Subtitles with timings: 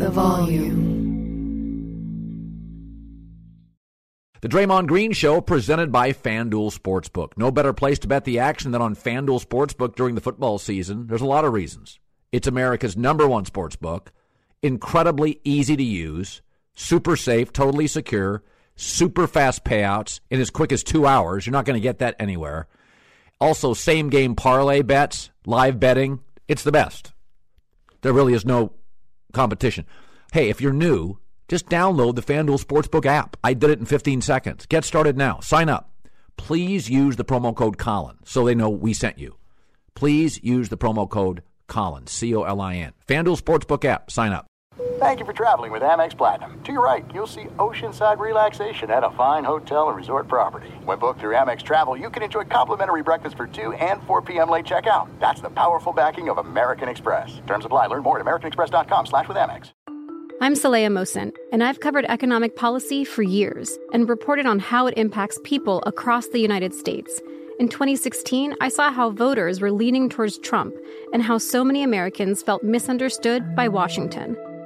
[0.00, 0.98] the volume.
[4.40, 7.32] The Draymond Green Show presented by FanDuel Sportsbook.
[7.36, 11.06] No better place to bet the action than on FanDuel Sportsbook during the football season.
[11.06, 12.00] There's a lot of reasons.
[12.32, 14.06] It's America's number one sportsbook,
[14.62, 16.40] incredibly easy to use,
[16.74, 18.42] super safe, totally secure,
[18.76, 21.44] super fast payouts in as quick as two hours.
[21.44, 22.68] You're not going to get that anywhere.
[23.38, 26.20] Also, same game parlay bets, live betting.
[26.48, 27.12] It's the best.
[28.00, 28.72] There really is no
[29.32, 29.86] competition.
[30.32, 33.36] Hey, if you're new, just download the FanDuel Sportsbook app.
[33.42, 34.66] I did it in 15 seconds.
[34.66, 35.40] Get started now.
[35.40, 35.90] Sign up.
[36.36, 39.36] Please use the promo code Colin so they know we sent you.
[39.94, 42.92] Please use the promo code Colin, C O L I N.
[43.06, 44.10] FanDuel Sportsbook app.
[44.10, 44.49] Sign up.
[45.00, 46.62] Thank you for traveling with Amex Platinum.
[46.62, 50.68] To your right, you'll see oceanside relaxation at a fine hotel and resort property.
[50.84, 54.50] When booked through Amex Travel, you can enjoy complimentary breakfast for 2 and 4 p.m.
[54.50, 55.08] late checkout.
[55.18, 57.40] That's the powerful backing of American Express.
[57.46, 57.86] Terms apply.
[57.86, 59.70] Learn more at americanexpress.com slash with Amex.
[60.42, 64.94] I'm Saleha Mohsin, and I've covered economic policy for years and reported on how it
[64.96, 67.20] impacts people across the United States.
[67.58, 70.74] In 2016, I saw how voters were leaning towards Trump
[71.12, 74.36] and how so many Americans felt misunderstood by Washington.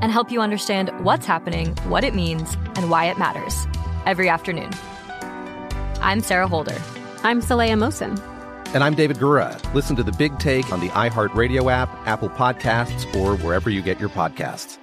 [0.00, 3.66] And help you understand what's happening, what it means, and why it matters
[4.06, 4.70] every afternoon.
[6.00, 6.80] I'm Sarah Holder.
[7.24, 8.16] I'm Saleha Mohsin.
[8.74, 9.58] And I'm David Gura.
[9.74, 13.98] Listen to The Big Take on the iHeartRadio app, Apple Podcasts, or wherever you get
[13.98, 14.78] your podcasts.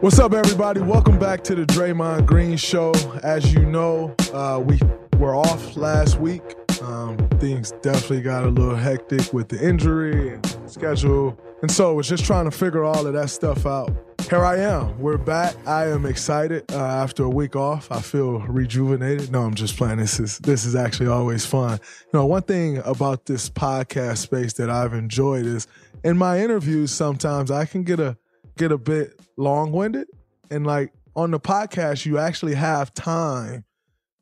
[0.00, 0.80] What's up, everybody?
[0.80, 2.92] Welcome back to the Draymond Green Show.
[3.24, 4.78] As you know, uh, we
[5.18, 6.42] were off last week.
[6.82, 11.38] Um, things definitely got a little hectic with the injury and schedule.
[11.62, 13.90] And so I was just trying to figure all of that stuff out.
[14.28, 14.98] Here I am.
[14.98, 15.54] We're back.
[15.66, 17.92] I am excited uh, after a week off.
[17.92, 19.30] I feel rejuvenated.
[19.30, 19.98] No, I'm just playing.
[19.98, 21.78] This is this is actually always fun.
[22.12, 25.68] You know, one thing about this podcast space that I've enjoyed is
[26.02, 26.90] in my interviews.
[26.90, 28.16] Sometimes I can get a
[28.58, 30.08] get a bit long winded.
[30.50, 33.64] And like on the podcast, you actually have time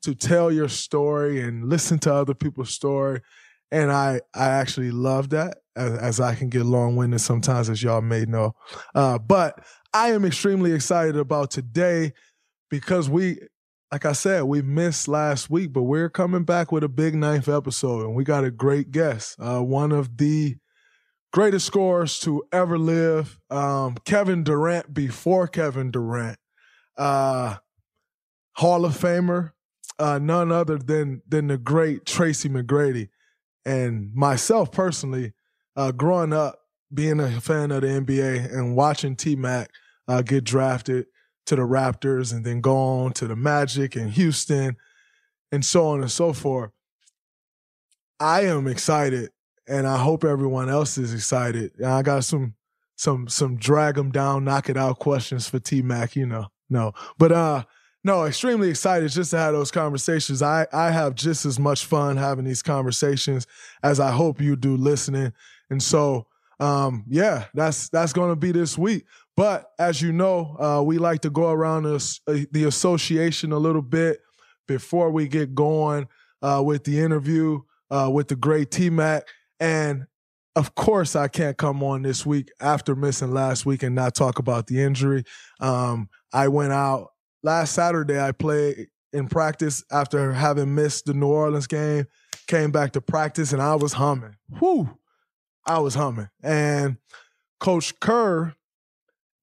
[0.05, 3.21] to tell your story and listen to other people's story.
[3.71, 7.83] And I, I actually love that as, as I can get long winded sometimes, as
[7.83, 8.53] y'all may know.
[8.93, 9.59] Uh, but
[9.93, 12.13] I am extremely excited about today
[12.69, 13.39] because we,
[13.91, 17.49] like I said, we missed last week, but we're coming back with a big ninth
[17.49, 20.55] episode and we got a great guest, uh, one of the
[21.33, 23.39] greatest scorers to ever live.
[23.49, 26.37] Um, Kevin Durant before Kevin Durant,
[26.97, 27.57] uh,
[28.53, 29.51] Hall of Famer,
[29.99, 33.09] uh, none other than than the great Tracy McGrady,
[33.65, 35.33] and myself personally,
[35.75, 36.59] uh, growing up
[36.93, 39.69] being a fan of the NBA and watching T Mac
[40.07, 41.07] uh, get drafted
[41.45, 44.77] to the Raptors and then go on to the Magic and Houston,
[45.51, 46.71] and so on and so forth.
[48.19, 49.31] I am excited
[49.67, 51.71] and I hope everyone else is excited.
[51.77, 52.55] And I got some
[52.95, 56.47] some some drag them down, knock it out questions for T Mac, you know.
[56.69, 56.93] No.
[57.17, 57.63] But uh
[58.05, 60.43] no, extremely excited just to have those conversations.
[60.43, 63.47] I I have just as much fun having these conversations
[63.81, 65.33] as I hope you do listening.
[65.71, 66.27] And so
[66.59, 69.05] um yeah, that's that's going to be this week.
[69.35, 73.57] But as you know, uh we like to go around the, uh, the association a
[73.57, 74.19] little bit
[74.67, 76.07] before we get going
[76.43, 79.23] uh with the interview uh with the great T Mac.
[79.59, 80.05] And
[80.55, 84.37] of course, I can't come on this week after missing last week and not talk
[84.37, 85.23] about the injury.
[85.59, 87.09] Um, I went out
[87.45, 88.19] last Saturday.
[88.19, 92.07] I played in practice after having missed the New Orleans game.
[92.47, 94.35] Came back to practice and I was humming.
[94.59, 94.97] Whoo!
[95.65, 96.29] I was humming.
[96.43, 96.97] And
[97.59, 98.55] Coach Kerr,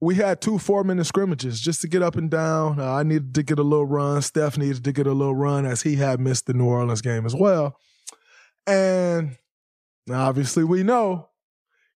[0.01, 2.79] we had two four minute scrimmages just to get up and down.
[2.79, 4.21] Uh, I needed to get a little run.
[4.21, 7.25] Steph needed to get a little run as he had missed the New Orleans game
[7.25, 7.79] as well.
[8.67, 9.37] And
[10.13, 11.29] obviously, we know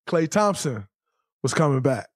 [0.07, 0.87] Klay Thompson
[1.43, 2.07] was coming back.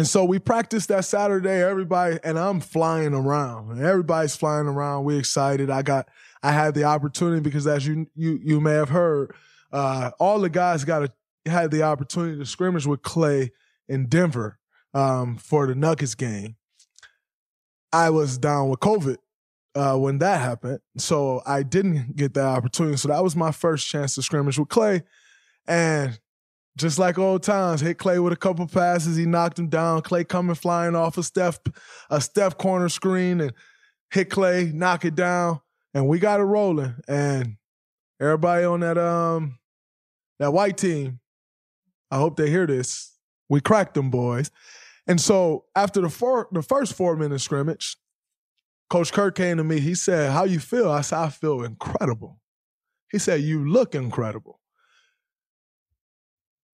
[0.00, 3.84] And so we practiced that Saturday, everybody, and I'm flying around.
[3.84, 5.04] Everybody's flying around.
[5.04, 5.68] We excited.
[5.68, 6.08] I got,
[6.42, 9.34] I had the opportunity because as you, you, you may have heard,
[9.70, 11.12] uh, all the guys got a,
[11.50, 13.50] had the opportunity to scrimmage with Klay
[13.90, 14.58] in Denver,
[14.94, 16.56] um, for the Nuggets game.
[17.92, 19.18] I was down with COVID
[19.74, 20.80] uh, when that happened.
[20.96, 22.96] So I didn't get that opportunity.
[22.96, 25.02] So that was my first chance to scrimmage with Klay,
[25.66, 26.18] And
[26.76, 29.16] just like old times, hit Klay with a couple passes.
[29.16, 30.02] He knocked him down.
[30.02, 31.58] Klay coming flying off a Steph,
[32.08, 33.52] a Steph corner screen and
[34.10, 35.60] hit Klay, knock it down,
[35.94, 36.94] and we got it rolling.
[37.08, 37.56] And
[38.20, 39.58] everybody on that um
[40.38, 41.20] that white team,
[42.10, 43.16] I hope they hear this.
[43.48, 44.50] We cracked them boys.
[45.06, 47.96] And so after the four, the first four minute scrimmage,
[48.88, 49.80] Coach Kerr came to me.
[49.80, 52.40] He said, "How you feel?" I said, "I feel incredible."
[53.10, 54.59] He said, "You look incredible."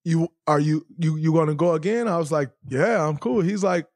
[0.06, 2.06] You are you you you to go again?
[2.06, 3.88] I was like, "Yeah, I'm cool." He's like,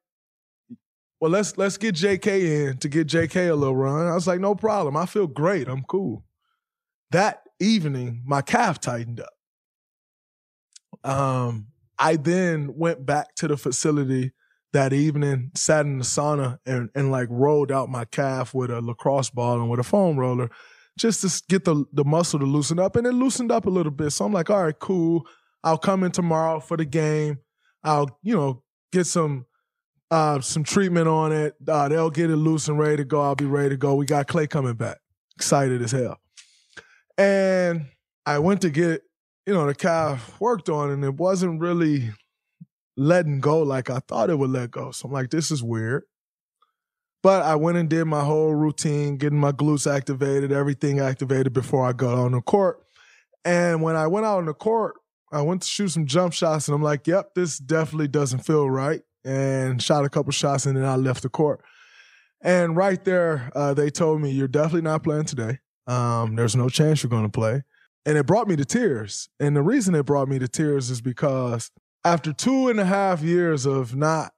[1.20, 2.26] "Well, let's let's get JK
[2.68, 4.96] in to get JK a little run." I was like, "No problem.
[4.96, 5.68] I feel great.
[5.68, 6.24] I'm cool."
[7.12, 11.08] That evening, my calf tightened up.
[11.08, 14.32] Um, I then went back to the facility
[14.72, 18.80] that evening, sat in the sauna and, and like rolled out my calf with a
[18.80, 20.50] lacrosse ball and with a foam roller
[20.98, 22.96] just to get the, the muscle to loosen up.
[22.96, 24.10] And it loosened up a little bit.
[24.10, 25.24] So I'm like, all right, cool.
[25.62, 27.38] I'll come in tomorrow for the game.
[27.82, 28.62] I'll, you know,
[28.92, 29.46] get some
[30.10, 31.54] uh, some treatment on it.
[31.66, 33.22] Uh, they'll get it loose and ready to go.
[33.22, 33.94] I'll be ready to go.
[33.94, 34.98] We got Klay coming back.
[35.36, 36.18] Excited as hell.
[37.16, 37.86] And
[38.26, 39.02] I went to get,
[39.46, 42.10] you know, the calf worked on and it wasn't really
[42.96, 44.90] letting go like I thought it would let go.
[44.90, 46.04] So I'm like, this is weird.
[47.22, 51.86] But I went and did my whole routine, getting my glutes activated, everything activated before
[51.86, 52.82] I got on the court.
[53.44, 54.96] And when I went out on the court,
[55.32, 58.68] I went to shoot some jump shots and I'm like, yep, this definitely doesn't feel
[58.68, 59.02] right.
[59.24, 61.60] And shot a couple shots and then I left the court.
[62.42, 65.58] And right there, uh, they told me, you're definitely not playing today.
[65.86, 67.62] Um, there's no chance you're going to play.
[68.06, 69.28] And it brought me to tears.
[69.38, 71.70] And the reason it brought me to tears is because
[72.04, 74.32] after two and a half years of not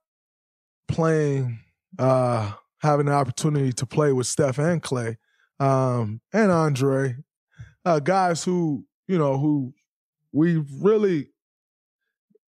[0.89, 1.61] playing,
[1.99, 5.17] uh, having the opportunity to play with Steph and Klay,
[5.61, 7.17] um, and Andre,
[7.85, 9.73] uh, guys who, you know, who
[10.32, 11.29] we really,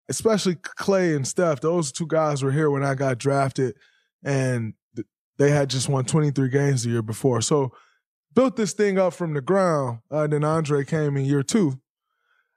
[0.09, 3.77] especially Klay and Steph, those two guys were here when I got drafted
[4.23, 4.75] and
[5.37, 7.41] they had just won 23 games the year before.
[7.41, 7.73] So
[8.35, 9.99] built this thing up from the ground.
[10.11, 11.79] Uh, then Andre came in year two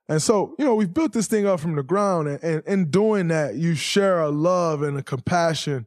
[0.10, 2.90] and so, you know, we've built this thing up from the ground, and, and in
[2.90, 5.86] doing that, you share a love and a compassion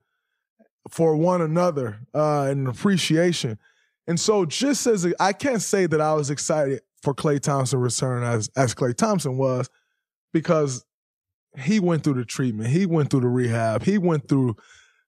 [0.91, 3.59] for one another uh, and an appreciation.
[4.07, 8.23] And so, just as I can't say that I was excited for Klay Thompson return
[8.23, 9.69] as as Klay Thompson was,
[10.33, 10.85] because
[11.59, 14.57] he went through the treatment, he went through the rehab, he went through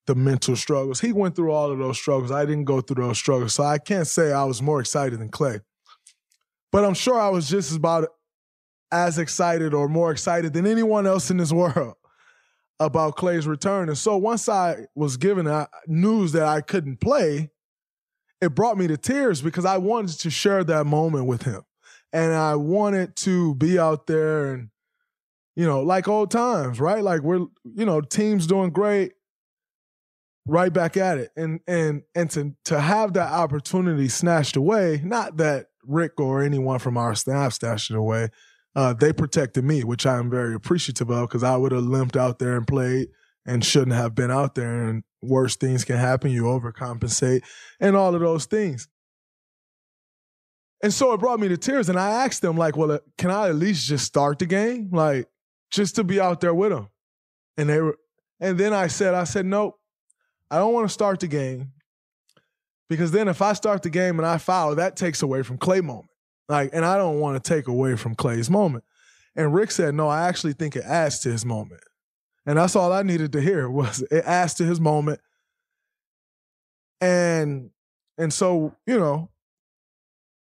[0.06, 2.32] the mental struggles, he went through all of those struggles.
[2.32, 5.30] I didn't go through those struggles, so I can't say I was more excited than
[5.30, 5.60] Klay.
[6.70, 8.08] But I'm sure I was just about
[8.90, 11.94] as excited or more excited than anyone else in this world
[12.80, 13.88] about Klay's return.
[13.88, 17.50] And so once I was given uh, news that I couldn't play,
[18.40, 21.62] it brought me to tears because I wanted to share that moment with him.
[22.12, 24.68] And I wanted to be out there and,
[25.56, 27.02] you know, like old times, right?
[27.02, 29.12] Like we're, you know, team's doing great,
[30.46, 31.30] right back at it.
[31.36, 36.78] And and and to to have that opportunity snatched away, not that Rick or anyone
[36.78, 38.28] from our staff snatched it away,
[38.74, 42.16] uh, they protected me, which I am very appreciative of because I would have limped
[42.16, 43.08] out there and played
[43.44, 44.84] and shouldn't have been out there.
[44.84, 46.30] And worse things can happen.
[46.30, 47.42] You overcompensate
[47.80, 48.88] and all of those things.
[50.82, 51.88] And so it brought me to tears.
[51.88, 54.90] And I asked them, like, well, uh, can I at least just start the game?
[54.92, 55.28] Like,
[55.70, 56.88] just to be out there with them.
[57.56, 57.98] And they were,
[58.40, 59.78] and then I said, I said, nope,
[60.50, 61.72] I don't want to start the game
[62.88, 65.82] because then if I start the game and I foul, that takes away from Klay
[65.82, 66.08] moment.
[66.48, 68.84] Like, and I don't want to take away from Klay's moment.
[69.34, 71.80] And Rick said, no, I actually think it adds to his moment.
[72.44, 75.20] And that's all I needed to hear was it adds to his moment.
[77.00, 77.70] And
[78.18, 79.30] and so, you know,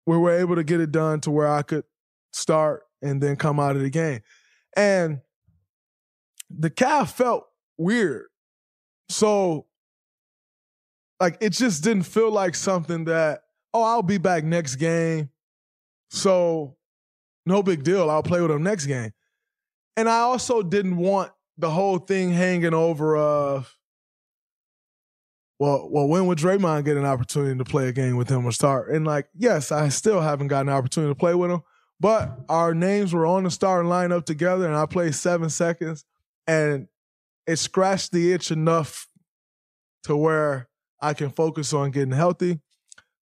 [0.06, 1.84] we were able to get it done to where I could
[2.34, 4.22] start and then come out of the game.
[4.76, 5.22] And
[6.50, 7.46] the calf felt
[7.78, 8.28] weird.
[9.10, 9.68] So
[11.20, 13.44] like it just didn't feel like something that,
[13.74, 15.30] oh, I'll be back next game
[16.10, 16.76] so
[17.46, 18.10] no big deal.
[18.10, 19.12] I'll play with him next game.
[19.98, 23.76] And I also didn't want the whole thing hanging over of,
[25.62, 28.52] well, well, when would Draymond get an opportunity to play a game with him or
[28.52, 28.90] start?
[28.90, 31.62] And like, yes, I still haven't gotten an opportunity to play with him,
[32.00, 36.04] but our names were on the starting lineup together, and I played seven seconds,
[36.48, 36.88] and
[37.46, 39.08] it scratched the itch enough
[40.06, 40.68] to where
[41.00, 42.60] I can focus on getting healthy.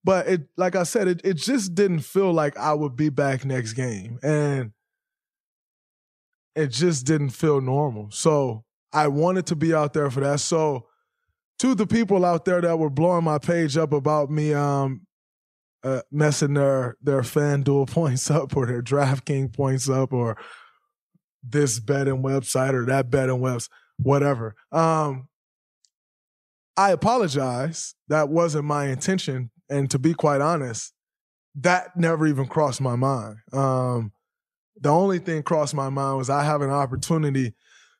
[0.05, 3.43] But it, like I said, it, it just didn't feel like I would be back
[3.43, 4.17] next game.
[4.23, 4.71] And
[6.55, 8.11] it just didn't feel normal.
[8.11, 10.39] So I wanted to be out there for that.
[10.39, 10.85] So
[11.59, 15.01] to the people out there that were blowing my page up about me um
[15.83, 20.37] uh, messing their their FanDuel points up or their DraftKings points up or
[21.43, 24.55] this betting website or that betting website, whatever.
[24.71, 25.29] Um,
[26.75, 27.95] I apologize.
[28.07, 29.51] That wasn't my intention.
[29.69, 30.93] And to be quite honest,
[31.55, 33.37] that never even crossed my mind.
[33.51, 34.11] Um,
[34.79, 37.53] the only thing crossed my mind was I have an opportunity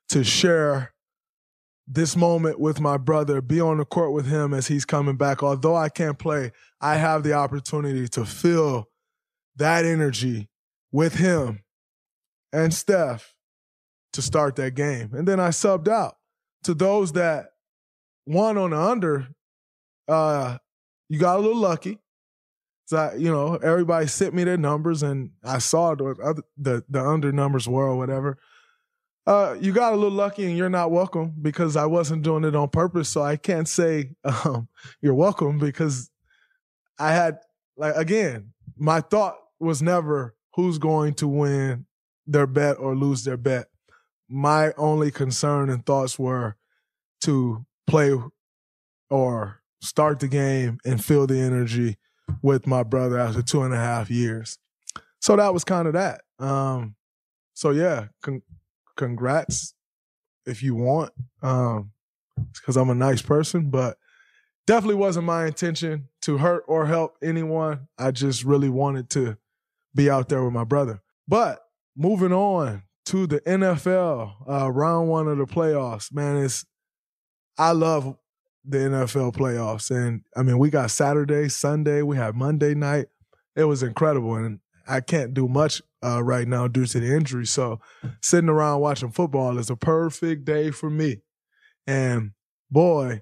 [0.10, 0.94] to share
[1.92, 5.42] this moment with my brother, be on the court with him as he's coming back.
[5.42, 8.88] Although I can't play, I have the opportunity to feel
[9.56, 10.50] that energy
[10.92, 11.64] with him
[12.54, 13.34] and Steph
[14.14, 15.10] to start that game.
[15.14, 16.16] And then I subbed out
[16.64, 17.48] to those that
[18.28, 19.28] won on the under.
[20.08, 20.60] Uh,
[21.10, 21.98] you got a little lucky.
[22.86, 27.32] So you know, everybody sent me their numbers, and I saw the the, the under
[27.32, 28.40] numbers were or whatever.
[29.28, 32.56] Uh, you got a little lucky, and you're not welcome because I wasn't doing it
[32.56, 33.10] on purpose.
[33.10, 34.68] So I can't say um,
[35.02, 36.10] you're welcome because
[36.98, 37.40] I had
[37.78, 41.86] like again, my thought was never who's going to win
[42.26, 43.68] their bet or lose their bet.
[44.28, 46.56] My only concern and thoughts were
[47.22, 48.14] to play
[49.10, 51.98] or start the game and feel the energy
[52.42, 54.58] with my brother after two and a half years.
[55.22, 56.22] So that was kind of that.
[56.38, 56.96] Um,
[57.54, 58.44] so yeah, con-
[59.00, 59.74] congrats
[60.46, 61.92] if you want, um,
[62.54, 63.98] because I'm a nice person, but
[64.68, 67.88] definitely wasn't my intention to hurt or help anyone.
[67.98, 69.38] I just really wanted to
[69.96, 71.02] be out there with my brother.
[71.28, 71.60] But
[71.96, 76.66] moving on to the NFL, uh, round one of the playoffs, man, it's
[77.58, 78.18] I love
[78.66, 79.92] the NFL playoffs.
[79.92, 83.08] And I mean, we got Saturday, Sunday, we have Monday night.
[83.56, 84.36] It was incredible.
[84.36, 87.46] And I can't do much uh, right now due to the injury.
[87.46, 87.80] So
[88.22, 91.22] sitting around watching football is a perfect day for me.
[91.86, 92.32] And
[92.72, 93.22] boy,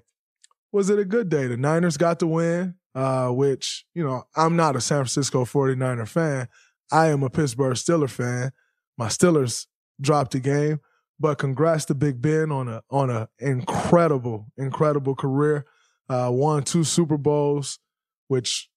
[0.72, 1.46] was it a good day.
[1.46, 6.08] The Niners got the win, uh, which, you know, I'm not a San Francisco 49er
[6.08, 6.48] fan.
[6.90, 8.52] I am a Pittsburgh Steelers fan.
[8.96, 9.66] My Steelers
[10.00, 10.80] dropped the game.
[11.20, 15.66] But congrats to Big Ben on a on a incredible, incredible career.
[16.08, 17.80] Uh, won two Super Bowls,
[18.28, 18.70] which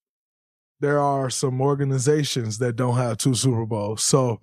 [0.82, 4.02] there are some organizations that don't have two Super Bowls.
[4.02, 4.40] So,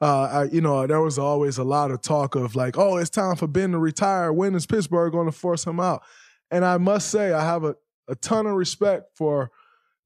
[0.00, 3.10] uh, I, you know, there was always a lot of talk of like, oh, it's
[3.10, 4.32] time for Ben to retire.
[4.32, 6.02] When is Pittsburgh going to force him out?
[6.50, 7.74] And I must say, I have a,
[8.08, 9.50] a ton of respect for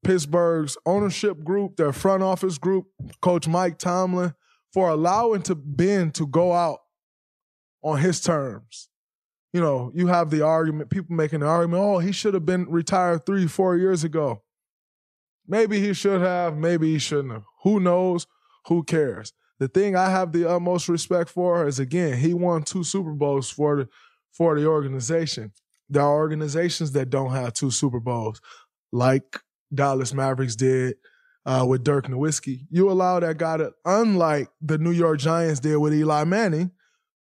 [0.03, 2.87] Pittsburgh's ownership group, their front office group,
[3.21, 4.35] Coach Mike Tomlin,
[4.73, 6.79] for allowing to Ben to go out
[7.83, 8.89] on his terms.
[9.53, 12.69] You know, you have the argument, people making the argument, oh, he should have been
[12.71, 14.44] retired three, four years ago.
[15.47, 17.45] Maybe he should have, maybe he shouldn't have.
[17.63, 18.27] Who knows?
[18.67, 19.33] Who cares?
[19.59, 23.51] The thing I have the utmost respect for is again, he won two Super Bowls
[23.51, 23.89] for the
[24.33, 25.53] for the organization.
[25.89, 28.41] There are organizations that don't have two Super Bowls,
[28.91, 29.39] like
[29.73, 30.97] Dallas Mavericks did
[31.47, 32.67] uh, with Dirk Nowitzki.
[32.71, 36.73] You allow that guy to, unlike the New York Giants did with Eli Manning,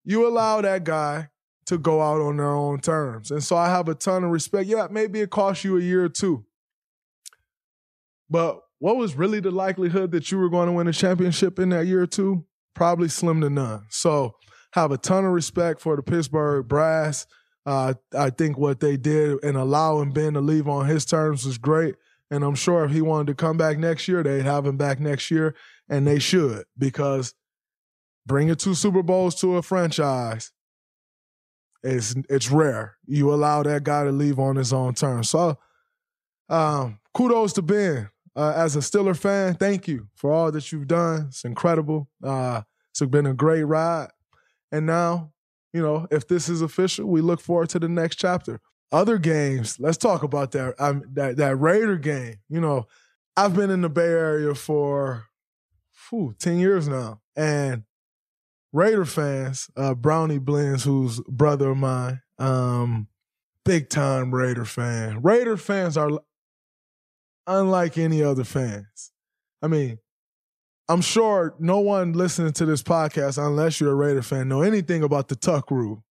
[0.04, 1.30] you allow that guy
[1.66, 3.32] to go out on their own terms.
[3.32, 4.68] And so I have a ton of respect.
[4.68, 6.46] Yeah, maybe it cost you a year or two.
[8.30, 11.70] But what was really the likelihood that you were going to win a championship in
[11.70, 12.46] that year or two?
[12.74, 13.86] Probably slim to none.
[13.90, 14.36] So
[14.74, 17.28] have a ton of respect for the Pittsburgh brass.
[17.66, 21.58] Uh, I think what they did and allowing Ben to leave on his terms was
[21.58, 21.96] great.
[22.32, 25.00] And I'm sure if he wanted to come back next year, they'd have him back
[25.00, 25.56] next year,
[25.88, 27.36] and they should because
[28.26, 30.52] bringing two Super Bowls to a franchise
[31.84, 32.96] it's it's rare.
[33.06, 35.30] You allow that guy to leave on his own terms.
[35.30, 35.58] So,
[36.50, 38.10] um, kudos to Ben.
[38.36, 41.26] Uh, as a Stiller fan, thank you for all that you've done.
[41.28, 42.10] It's incredible.
[42.24, 42.62] Uh,
[42.92, 44.10] it's been a great ride.
[44.72, 45.32] And now,
[45.72, 48.60] you know, if this is official, we look forward to the next chapter.
[48.92, 50.76] Other games, let's talk about that.
[50.80, 52.36] Um, that that Raider game.
[52.48, 52.88] You know,
[53.36, 55.26] I've been in the Bay Area for
[56.10, 57.84] whew, ten years now, and
[58.72, 63.08] Raider fans, uh, Brownie Blends, who's brother of mine, um,
[63.66, 65.22] big time Raider fan.
[65.24, 66.20] Raider fans are
[67.48, 69.12] unlike any other fans.
[69.62, 70.00] I mean,
[70.90, 75.04] I'm sure no one listening to this podcast, unless you're a Raider fan, know anything
[75.04, 76.04] about the Tuck rule.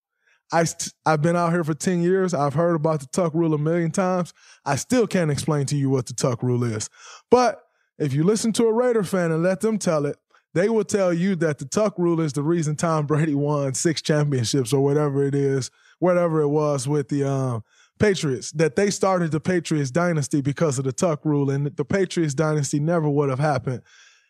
[0.53, 2.35] I st- I've been out here for 10 years.
[2.35, 4.33] I've heard about the Tuck rule a million times.
[4.65, 6.89] I still can't explain to you what the Tuck rule is.
[7.31, 7.63] But
[7.99, 10.17] if you listen to a Raider fan and let them tell it,
[10.55, 14.03] they will tell you that the Tuck rule is the reason Tom Brady won six
[14.03, 17.65] championships or whatever it is, whatever it was with the um,
[18.03, 21.51] Patriots, that they started the Patriots dynasty because of the Tuck rule.
[21.51, 23.83] And the Patriots dynasty never would have happened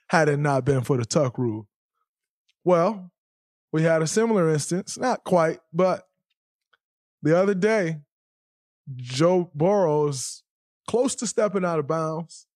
[0.08, 1.66] had it not been for the Tuck rule.
[2.64, 3.10] Well,
[3.72, 6.06] we had a similar instance, not quite, but
[7.22, 8.00] the other day,
[8.94, 10.42] Joe Burrow's
[10.86, 12.46] close to stepping out of bounds,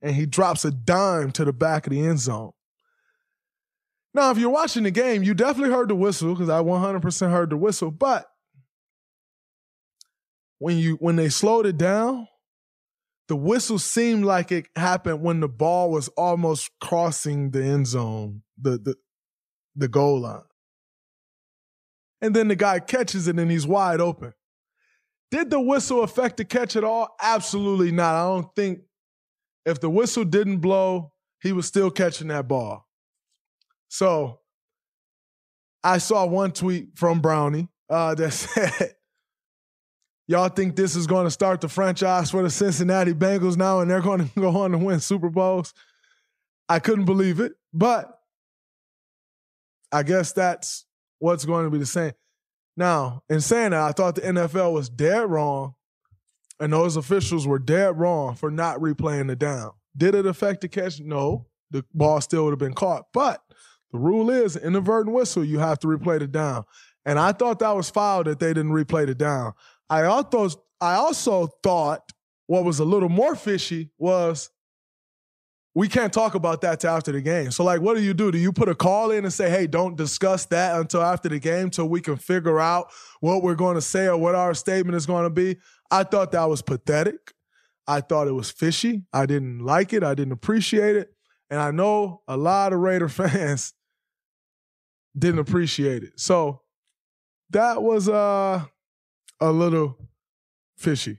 [0.00, 2.50] and he drops a dime to the back of the end zone.
[4.12, 7.50] Now, if you're watching the game, you definitely heard the whistle because I 100% heard
[7.50, 7.92] the whistle.
[7.92, 8.26] But
[10.62, 12.28] when you when they slowed it down,
[13.26, 18.42] the whistle seemed like it happened when the ball was almost crossing the end zone,
[18.60, 18.94] the the
[19.74, 20.42] the goal line.
[22.20, 24.34] And then the guy catches it and he's wide open.
[25.32, 27.08] Did the whistle affect the catch at all?
[27.20, 28.14] Absolutely not.
[28.14, 28.82] I don't think
[29.66, 32.86] if the whistle didn't blow, he was still catching that ball.
[33.88, 34.38] So
[35.82, 38.94] I saw one tweet from Brownie uh, that said,
[40.28, 43.90] Y'all think this is going to start the franchise for the Cincinnati Bengals now and
[43.90, 45.74] they're going to go on to win Super Bowls?
[46.68, 48.18] I couldn't believe it, but
[49.90, 50.86] I guess that's
[51.18, 52.12] what's going to be the same.
[52.76, 55.74] Now, in saying that, I thought the NFL was dead wrong
[56.58, 59.72] and those officials were dead wrong for not replaying the down.
[59.96, 61.00] Did it affect the catch?
[61.00, 61.46] No.
[61.70, 63.06] The ball still would have been caught.
[63.12, 63.42] But
[63.92, 66.64] the rule is inadvertent whistle, you have to replay the down.
[67.04, 69.52] And I thought that was foul that they didn't replay the down.
[69.92, 70.48] I also
[70.80, 72.00] I also thought
[72.46, 74.50] what was a little more fishy was
[75.74, 77.50] we can't talk about that till after the game.
[77.50, 78.32] So, like, what do you do?
[78.32, 81.38] Do you put a call in and say, hey, don't discuss that until after the
[81.38, 82.88] game till we can figure out
[83.20, 85.58] what we're going to say or what our statement is going to be?
[85.90, 87.34] I thought that was pathetic.
[87.86, 89.02] I thought it was fishy.
[89.12, 90.02] I didn't like it.
[90.02, 91.12] I didn't appreciate it.
[91.50, 93.74] And I know a lot of Raider fans
[95.18, 96.18] didn't appreciate it.
[96.18, 96.62] So
[97.50, 98.64] that was uh,
[99.42, 99.98] a little
[100.76, 101.18] fishy.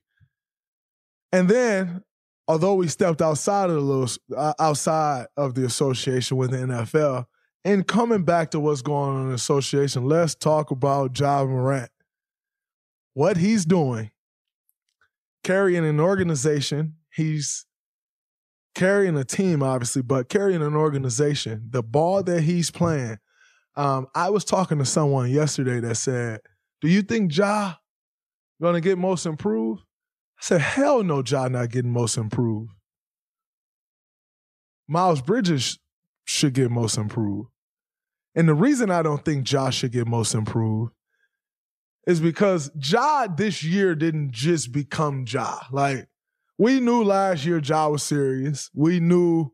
[1.31, 2.03] And then,
[2.47, 7.25] although we stepped outside of the little, uh, outside of the association with the NFL,
[7.65, 11.89] and coming back to what's going on in the association, let's talk about Ja Morant.
[13.13, 14.11] What he's doing,
[15.43, 17.65] carrying an organization, he's
[18.73, 21.67] carrying a team, obviously, but carrying an organization.
[21.69, 23.17] The ball that he's playing.
[23.75, 26.41] Um, I was talking to someone yesterday that said,
[26.81, 27.75] "Do you think Ja
[28.61, 29.81] gonna get most improved?"
[30.39, 32.71] I said, "Hell no, Ja not getting most improved.
[34.87, 35.79] Miles Bridges
[36.25, 37.49] should get most improved."
[38.35, 40.93] And the reason I don't think Ja should get most improved
[42.07, 45.59] is because Ja this year didn't just become Ja.
[45.71, 46.09] Like
[46.57, 48.69] we knew last year Ja was serious.
[48.73, 49.51] We knew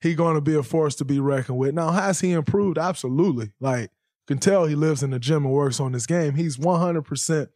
[0.00, 1.74] he going to be a force to be reckoned with.
[1.74, 2.76] Now, has he improved?
[2.76, 3.52] Absolutely.
[3.60, 3.90] Like,
[4.26, 6.34] can tell he lives in the gym and works on this game.
[6.34, 7.48] He's 100%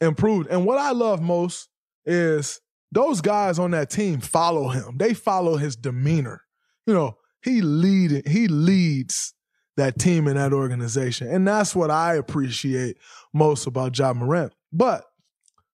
[0.00, 0.48] improved.
[0.50, 1.68] And what I love most
[2.04, 2.60] is
[2.92, 4.96] those guys on that team follow him.
[4.96, 6.42] They follow his demeanor.
[6.86, 9.34] You know, he lead he leads
[9.76, 11.28] that team and that organization.
[11.28, 12.96] And that's what I appreciate
[13.34, 14.52] most about Ja Morant.
[14.72, 15.04] But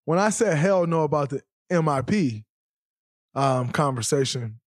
[0.05, 2.43] when I said hell no about the MIP
[3.35, 4.59] um, conversation,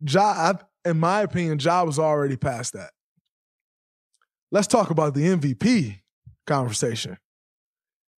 [0.00, 0.52] Ja,
[0.84, 2.90] in my opinion, Ja was already past that.
[4.50, 6.00] Let's talk about the MVP
[6.46, 7.18] conversation.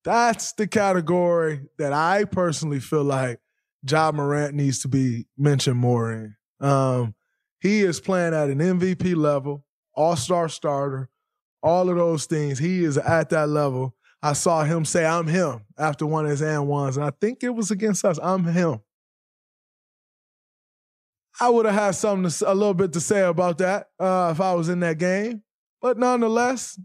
[0.04, 3.40] That's the category that I personally feel like
[3.88, 6.36] Ja Morant needs to be mentioned more in.
[6.60, 7.14] Um,
[7.60, 11.08] he is playing at an MVP level, all star starter,
[11.62, 12.58] all of those things.
[12.58, 13.94] He is at that level.
[14.22, 17.42] I saw him say, I'm him after one of his and ones, and I think
[17.42, 18.18] it was against us.
[18.22, 18.80] I'm him.
[21.40, 24.40] I would have had something, to, a little bit to say about that uh, if
[24.40, 25.42] I was in that game.
[25.80, 26.78] But nonetheless,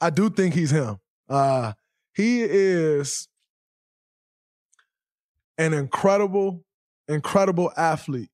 [0.00, 0.98] I do think he's him.
[1.28, 1.72] Uh,
[2.18, 3.28] he is
[5.56, 6.64] an incredible,
[7.06, 8.30] incredible athlete.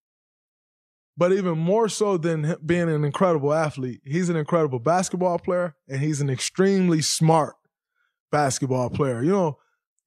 [1.18, 6.00] But even more so than being an incredible athlete, he's an incredible basketball player and
[6.00, 7.56] he's an extremely smart
[8.32, 9.22] basketball player.
[9.22, 9.58] You know,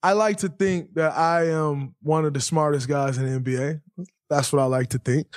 [0.02, 3.82] I like to think that I am one of the smartest guys in the NBA.
[4.28, 5.28] That's what I like to think.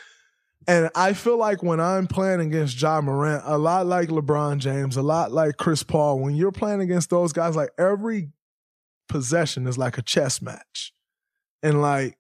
[0.71, 4.97] And I feel like when I'm playing against Ja Morant, a lot like LeBron James,
[4.97, 8.29] a lot like Chris Paul, when you're playing against those guys, like every
[9.09, 10.93] possession is like a chess match.
[11.61, 12.19] And like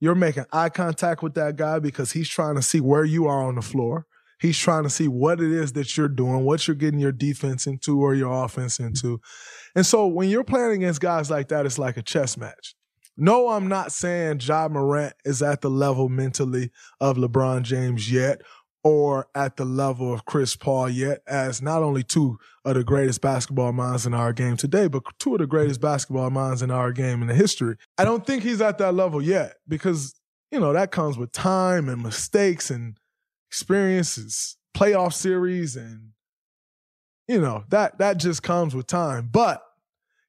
[0.00, 3.42] you're making eye contact with that guy because he's trying to see where you are
[3.42, 4.04] on the floor.
[4.38, 7.66] He's trying to see what it is that you're doing, what you're getting your defense
[7.66, 9.18] into or your offense into.
[9.74, 12.74] And so when you're playing against guys like that, it's like a chess match.
[13.20, 18.42] No, I'm not saying Ja Morant is at the level mentally of LeBron James yet
[18.84, 23.20] or at the level of Chris Paul yet, as not only two of the greatest
[23.20, 26.92] basketball minds in our game today, but two of the greatest basketball minds in our
[26.92, 27.76] game in the history.
[27.98, 30.14] I don't think he's at that level yet because,
[30.52, 32.96] you know, that comes with time and mistakes and
[33.50, 36.10] experiences, playoff series, and,
[37.26, 39.28] you know, that that just comes with time.
[39.32, 39.60] But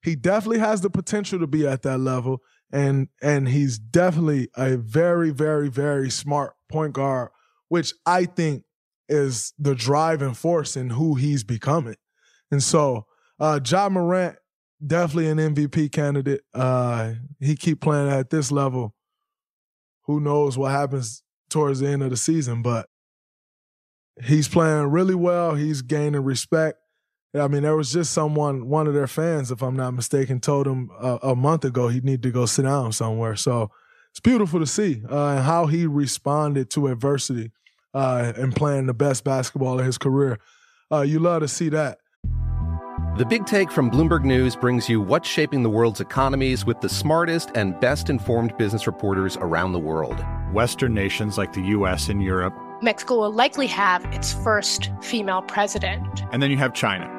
[0.01, 4.77] he definitely has the potential to be at that level and and he's definitely a
[4.77, 7.29] very very very smart point guard
[7.67, 8.63] which i think
[9.09, 11.95] is the driving force in who he's becoming.
[12.51, 13.07] And so,
[13.39, 14.37] uh, Ja Morant,
[14.85, 16.41] definitely an MVP candidate.
[16.53, 18.93] Uh, he keep playing at this level.
[20.03, 22.87] Who knows what happens towards the end of the season, but
[24.23, 25.55] he's playing really well.
[25.55, 26.77] He's gaining respect.
[27.33, 30.65] I mean, there was just someone, one of their fans, if I'm not mistaken, told
[30.65, 33.35] him a, a month ago he needed to go sit down somewhere.
[33.35, 33.69] So
[34.09, 37.51] it's beautiful to see uh, and how he responded to adversity
[37.93, 40.39] uh, and playing the best basketball of his career.
[40.91, 41.99] Uh, you love to see that.
[43.17, 46.89] The Big Take from Bloomberg News brings you what's shaping the world's economies with the
[46.89, 50.23] smartest and best informed business reporters around the world.
[50.53, 52.09] Western nations like the U.S.
[52.09, 52.53] and Europe.
[52.81, 56.23] Mexico will likely have its first female president.
[56.31, 57.18] And then you have China.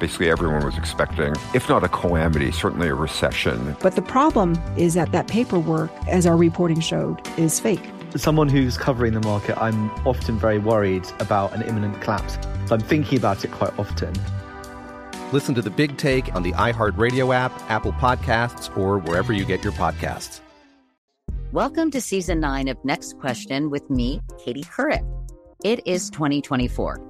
[0.00, 3.76] Basically, everyone was expecting, if not a calamity, certainly a recession.
[3.80, 7.86] But the problem is that that paperwork, as our reporting showed, is fake.
[8.14, 12.38] As someone who's covering the market, I'm often very worried about an imminent collapse.
[12.66, 14.14] So I'm thinking about it quite often.
[15.32, 19.62] Listen to the big take on the iHeartRadio app, Apple Podcasts, or wherever you get
[19.62, 20.40] your podcasts.
[21.52, 25.04] Welcome to season nine of Next Question with me, Katie Couric.
[25.62, 27.09] It is 2024,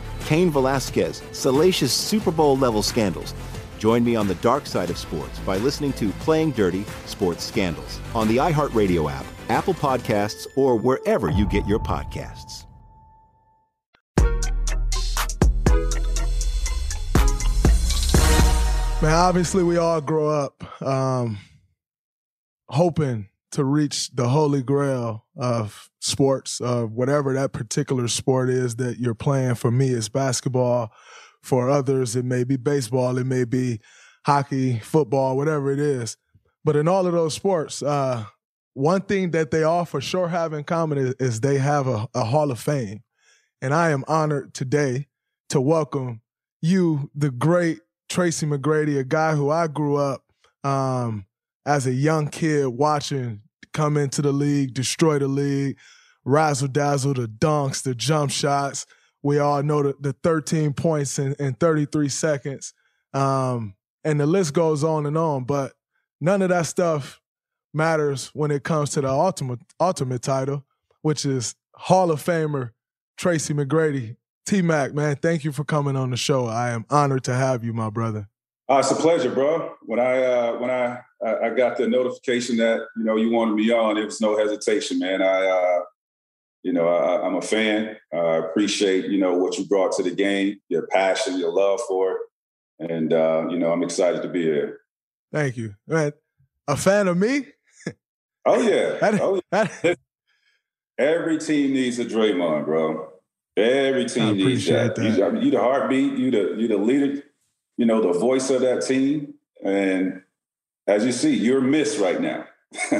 [0.25, 3.33] Cain Velasquez, salacious Super Bowl level scandals.
[3.77, 7.99] Join me on the dark side of sports by listening to Playing Dirty Sports Scandals
[8.13, 12.65] on the iHeartRadio app Apple Podcasts, or wherever you get your podcasts.
[19.01, 21.37] Man, obviously, we all grow up um,
[22.69, 28.99] hoping to reach the holy grail of sports, of whatever that particular sport is that
[28.99, 29.55] you're playing.
[29.55, 30.91] For me, it's basketball.
[31.41, 33.79] For others, it may be baseball, it may be
[34.25, 36.17] hockey, football, whatever it is.
[36.63, 38.25] But in all of those sports, uh,
[38.73, 42.07] one thing that they all for sure have in common is, is they have a,
[42.13, 43.03] a, Hall of Fame.
[43.61, 45.07] And I am honored today
[45.49, 46.21] to welcome
[46.61, 50.23] you, the great Tracy McGrady, a guy who I grew up
[50.63, 51.25] um,
[51.65, 53.41] as a young kid watching
[53.73, 55.77] come into the league, destroy the league,
[56.25, 58.85] razzle dazzle, the dunks, the jump shots.
[59.23, 62.73] We all know the, the 13 points in, in 33 seconds.
[63.13, 65.73] Um, and the list goes on and on, but
[66.19, 67.21] none of that stuff
[67.73, 70.65] matters when it comes to the ultimate ultimate title,
[71.01, 72.71] which is Hall of Famer
[73.17, 74.17] Tracy McGrady.
[74.45, 76.47] T Mac, man, thank you for coming on the show.
[76.47, 78.27] I am honored to have you, my brother.
[78.71, 79.75] Uh, it's a pleasure, bro.
[79.81, 83.69] When I uh, when I I got the notification that you know you wanted me
[83.69, 85.21] on, it was no hesitation, man.
[85.21, 85.79] I uh,
[86.63, 87.97] you know I, am a fan.
[88.13, 92.13] I appreciate you know what you brought to the game, your passion, your love for
[92.13, 94.79] it, and uh, you know I'm excited to be here.
[95.33, 96.13] Thank you, man.
[96.69, 97.47] A fan of me?
[98.45, 98.97] Oh yeah.
[99.21, 99.93] Oh, yeah.
[100.97, 103.09] Every team needs a Draymond, bro.
[103.55, 104.95] Every team needs that.
[104.95, 105.17] that.
[105.17, 106.17] You, I mean, you the heartbeat.
[106.17, 107.21] You the you the leader.
[107.81, 109.33] You know the voice of that team.
[109.65, 110.21] And
[110.85, 112.45] as you see, you're missed right now.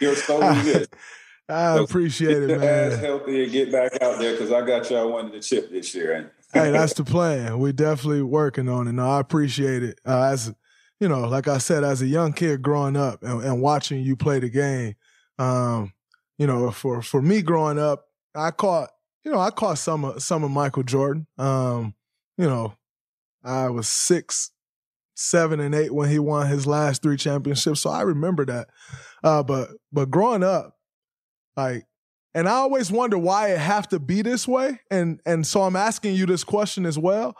[0.00, 0.88] You're so good.
[1.48, 2.92] I So appreciate get it, man.
[2.92, 5.92] ass healthy and get back out there because I got y'all winning the chip this
[5.92, 6.30] year.
[6.54, 7.58] Hey, that's the plan.
[7.58, 8.92] We're definitely working on it.
[8.92, 9.98] No, I appreciate it.
[10.06, 10.54] Uh, as
[11.00, 14.14] you know, like I said, as a young kid growing up and, and watching you
[14.14, 14.94] play the game,
[15.40, 15.92] um,
[16.38, 18.04] you know, for for me growing up,
[18.36, 18.90] I caught,
[19.24, 21.26] you know, I caught some of some of Michael Jordan.
[21.38, 21.96] Um,
[22.36, 22.74] you know,
[23.44, 24.50] I was six,
[25.14, 28.68] seven, and eight when he won his last three championships, so I remember that.
[29.22, 30.76] Uh, but but growing up,
[31.56, 31.84] like
[32.34, 34.80] and I always wonder why it have to be this way.
[34.90, 37.34] And and so I'm asking you this question as well.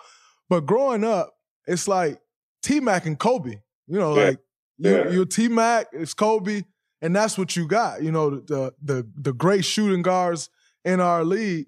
[0.49, 1.35] But growing up,
[1.67, 2.21] it's like
[2.63, 3.57] T Mac and Kobe.
[3.87, 4.25] You know, Yeah.
[4.25, 4.39] like
[4.79, 5.09] you Yeah.
[5.11, 6.63] you're T Mac, it's Kobe,
[7.03, 8.03] and that's what you got.
[8.03, 10.49] You know, the the the great shooting guards
[10.85, 11.67] in our league.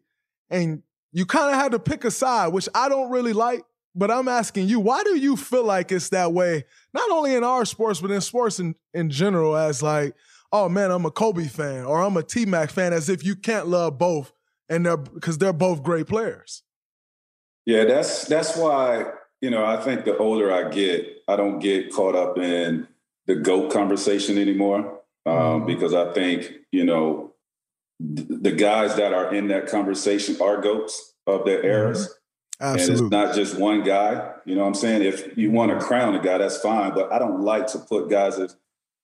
[0.49, 3.63] And you kind of had to pick a side, which I don't really like.
[3.95, 6.65] But I'm asking you, why do you feel like it's that way?
[6.95, 10.15] Not only in our sports, but in sports in, in general, as like,
[10.53, 13.35] oh man, I'm a Kobe fan or I'm a T Mac fan, as if you
[13.35, 14.33] can't love both,
[14.69, 16.63] and they're because they're both great players.
[17.67, 19.07] Yeah, that's that's why
[19.41, 22.87] you know I think the older I get, I don't get caught up in
[23.27, 27.35] the goat conversation anymore um, because I think you know
[28.01, 32.07] th- the guys that are in that conversation are goats of their eras.
[32.07, 32.15] And
[32.61, 33.07] Absolutely.
[33.07, 34.33] it's not just one guy.
[34.45, 35.03] You know what I'm saying?
[35.03, 36.93] If you want to crown a guy, that's fine.
[36.93, 38.55] But I don't like to put guys as,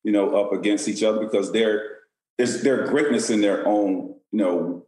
[0.05, 1.97] you know, up against each other because they're
[2.37, 4.87] there's their greatness in their own, you know,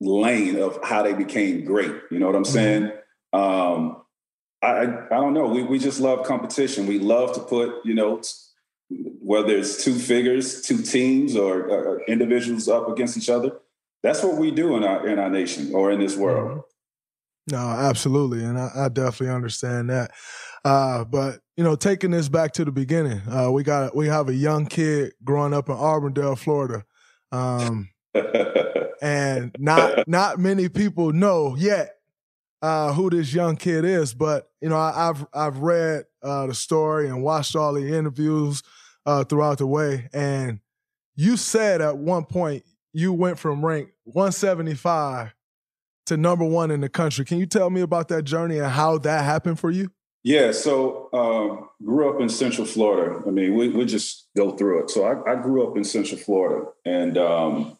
[0.00, 1.92] lane of how they became great.
[2.10, 2.92] You know what I'm saying?
[3.34, 4.02] Um,
[4.62, 5.46] I, I don't know.
[5.46, 6.86] We we just love competition.
[6.86, 8.22] We love to put, you know,
[8.88, 13.52] whether it's two figures, two teams, or uh, individuals up against each other.
[14.02, 16.62] That's what we do in our in our nation or in this world.
[17.48, 20.10] No, absolutely, and I, I definitely understand that.
[20.64, 24.28] Uh, but you know, taking this back to the beginning, uh, we got we have
[24.28, 26.84] a young kid growing up in Auburndale, Florida,
[27.30, 27.88] um,
[29.00, 31.92] and not not many people know yet
[32.62, 34.12] uh, who this young kid is.
[34.12, 38.64] But you know, I, I've I've read uh, the story and watched all the interviews
[39.06, 40.58] uh, throughout the way, and
[41.14, 45.32] you said at one point you went from rank 175
[46.06, 47.24] to number one in the country.
[47.24, 49.90] Can you tell me about that journey and how that happened for you?
[50.24, 53.22] Yeah, so um, grew up in Central Florida.
[53.26, 54.90] I mean, we we just go through it.
[54.90, 57.78] So I, I grew up in Central Florida, and um,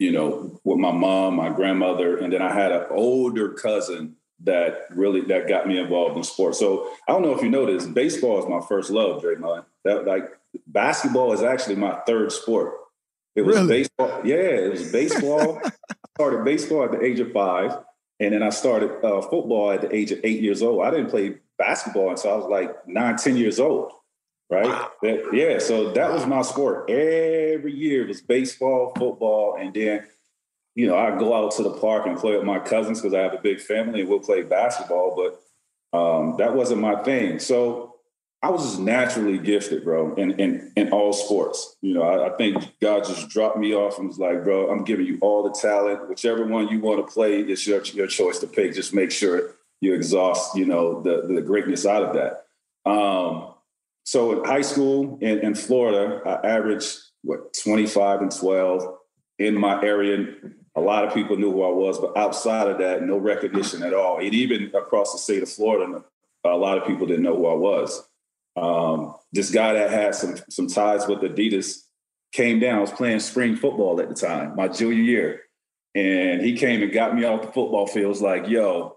[0.00, 4.86] you know, with my mom, my grandmother, and then I had an older cousin that
[4.90, 6.58] really that got me involved in sports.
[6.58, 9.64] So I don't know if you know this, baseball is my first love, Draymond.
[9.84, 10.24] That like
[10.66, 12.74] basketball is actually my third sport.
[13.36, 13.68] It was Really?
[13.68, 14.20] baseball.
[14.24, 15.60] Yeah, it was baseball.
[16.16, 17.76] I started baseball at the age of five,
[18.20, 20.82] and then I started uh, football at the age of eight years old.
[20.82, 23.92] I didn't play basketball until I was like nine, ten years old.
[24.48, 24.88] Right?
[25.02, 25.58] That- yeah.
[25.58, 26.88] So that was my sport.
[26.88, 30.06] Every year it was baseball, football, and then
[30.74, 33.20] you know I go out to the park and play with my cousins because I
[33.20, 35.14] have a big family and we'll play basketball.
[35.92, 37.40] But um, that wasn't my thing.
[37.40, 37.85] So
[38.46, 41.76] I was just naturally gifted, bro, in in, in all sports.
[41.82, 44.84] You know, I, I think God just dropped me off and was like, bro, I'm
[44.84, 46.08] giving you all the talent.
[46.08, 48.72] Whichever one you want to play, it's your your choice to pick.
[48.72, 52.88] Just make sure you exhaust, you know, the the greatness out of that.
[52.88, 53.54] Um,
[54.04, 58.96] so in high school in, in Florida, I averaged what 25 and 12
[59.40, 60.24] in my area.
[60.76, 63.92] A lot of people knew who I was, but outside of that, no recognition at
[63.92, 64.20] all.
[64.20, 66.04] And even across the state of Florida,
[66.44, 68.06] a lot of people didn't know who I was.
[68.56, 71.76] Um, this guy that had some some ties with Adidas
[72.32, 72.78] came down.
[72.78, 75.40] I was playing spring football at the time, my junior year,
[75.94, 78.08] and he came and got me off the football field.
[78.08, 78.96] Was like, "Yo,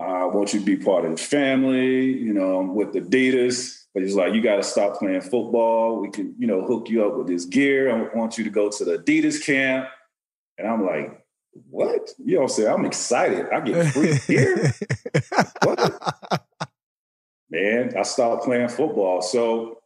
[0.00, 4.02] I want you to be part of the family." You know, I'm with Adidas, but
[4.02, 6.00] he's like, "You got to stop playing football.
[6.00, 7.90] We can, you know, hook you up with this gear.
[7.90, 9.88] I want you to go to the Adidas camp."
[10.58, 11.24] And I'm like,
[11.70, 13.46] "What?" You know, what I'm saying I'm excited.
[13.52, 14.74] I get free gear.
[15.62, 16.45] what?
[17.50, 19.22] Man, I stopped playing football.
[19.22, 19.78] So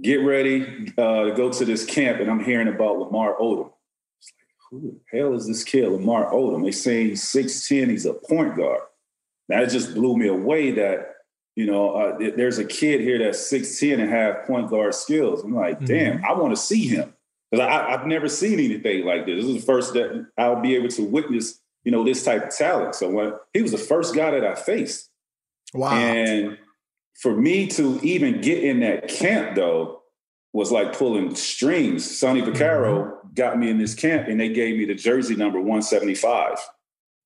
[0.00, 3.70] get ready uh, to go to this camp, and I'm hearing about Lamar Odom.
[4.18, 6.64] It's like, who the hell is this kid, Lamar Odom?
[6.64, 8.80] They say he's 6'10, he's a point guard.
[9.48, 11.14] That just blew me away that,
[11.54, 15.44] you know, uh, th- there's a kid here that's 6'10 and have point guard skills.
[15.44, 17.12] I'm like, damn, I want to see him.
[17.50, 19.44] Because I've never seen anything like this.
[19.44, 22.56] This is the first that I'll be able to witness, you know, this type of
[22.56, 22.96] talent.
[22.96, 25.10] So when he was the first guy that I faced.
[25.74, 25.92] Wow.
[25.92, 26.58] And
[27.20, 30.00] for me to even get in that camp, though,
[30.52, 32.18] was like pulling strings.
[32.18, 36.58] Sonny Vaccaro got me in this camp and they gave me the jersey number 175.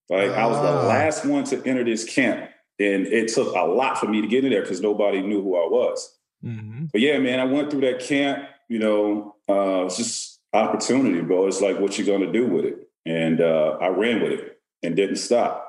[0.09, 0.87] Like I was the Ah.
[0.87, 2.49] last one to enter this camp.
[2.79, 5.55] And it took a lot for me to get in there because nobody knew who
[5.55, 6.17] I was.
[6.43, 6.85] Mm-hmm.
[6.91, 8.45] But yeah, man, I went through that camp.
[8.69, 11.47] You know, uh, it's just opportunity, bro.
[11.47, 14.95] It's like what you're gonna do with it, and uh, I ran with it and
[14.95, 15.68] didn't stop.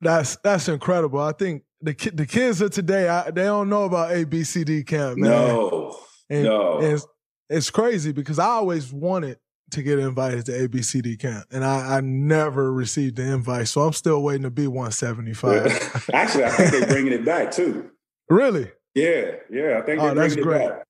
[0.00, 1.20] That's that's incredible.
[1.20, 5.16] I think the ki- the kids of today, I, they don't know about ABCD camp,
[5.18, 5.30] man.
[5.30, 7.06] No, and, no, and it's,
[7.48, 9.38] it's crazy because I always wanted
[9.70, 13.92] to get invited to ABCD camp, and I, I never received the invite, so I'm
[13.92, 16.10] still waiting to be 175.
[16.12, 17.90] Actually, I think they're bringing it back too.
[18.28, 18.70] Really?
[18.94, 19.78] Yeah, yeah.
[19.78, 20.62] I think Oh, they're that's bringing great.
[20.66, 20.86] it back.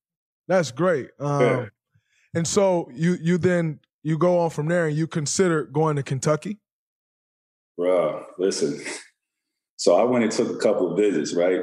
[0.46, 1.08] That's great.
[1.18, 1.66] Um, Yeah.
[2.34, 6.02] And so you you then you go on from there, and you consider going to
[6.02, 6.58] Kentucky.
[7.78, 8.80] Bruh, listen.
[9.76, 11.60] So I went and took a couple of visits, right?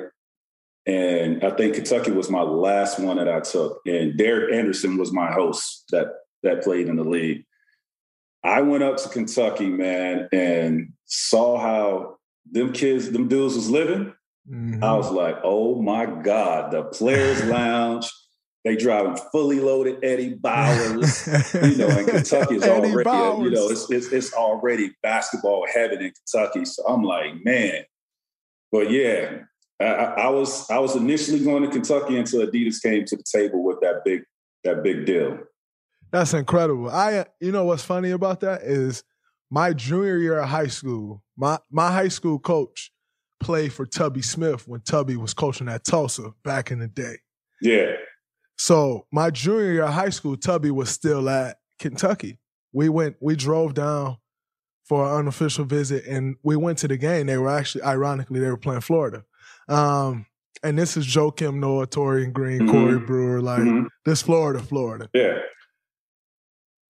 [0.87, 3.81] And I think Kentucky was my last one that I took.
[3.85, 6.07] And Derek Anderson was my host that
[6.43, 7.43] that played in the league.
[8.43, 12.17] I went up to Kentucky, man, and saw how
[12.49, 14.13] them kids, them dudes was living.
[14.49, 14.79] I mm-hmm.
[14.79, 18.09] was like, oh my God, the players lounge.
[18.63, 21.25] They driving fully loaded Eddie Bauers.
[21.71, 26.01] you know, and Kentucky is already, a- you know, it's, it's it's already basketball heaven
[26.01, 26.65] in Kentucky.
[26.65, 27.83] So I'm like, man.
[28.71, 29.43] But yeah,
[29.79, 33.23] I, I I was I was initially going to Kentucky until Adidas came to the
[33.23, 34.23] table with that big
[34.63, 35.39] that big deal.
[36.11, 36.89] That's incredible.
[36.89, 39.03] I you know what's funny about that is
[39.49, 42.91] my junior year of high school, my my high school coach
[43.39, 47.17] played for Tubby Smith when Tubby was coaching at Tulsa back in the day.
[47.61, 47.93] Yeah.
[48.57, 52.39] So my junior year of high school, Tubby was still at Kentucky.
[52.73, 54.17] We went, we drove down
[54.85, 57.27] for an unofficial visit and we went to the game.
[57.27, 59.23] They were actually, ironically, they were playing Florida.
[59.67, 60.25] Um,
[60.63, 62.71] and this is Joakim Noah, Taurean Green, Mhm.
[62.71, 63.87] Corey Brewer, like Mhm.
[64.05, 65.09] this Florida, Florida.
[65.13, 65.37] Yeah.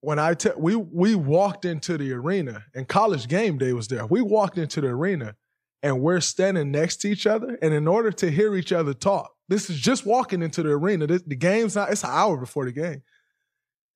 [0.02, 4.06] When I te- we we walked into the arena and college game day was there.
[4.06, 5.36] We walked into the arena
[5.84, 7.58] and we're standing next to each other.
[7.62, 11.08] And in order to hear each other talk, this is just walking into the arena.
[11.08, 13.02] This, the game's not, it's an hour before the game.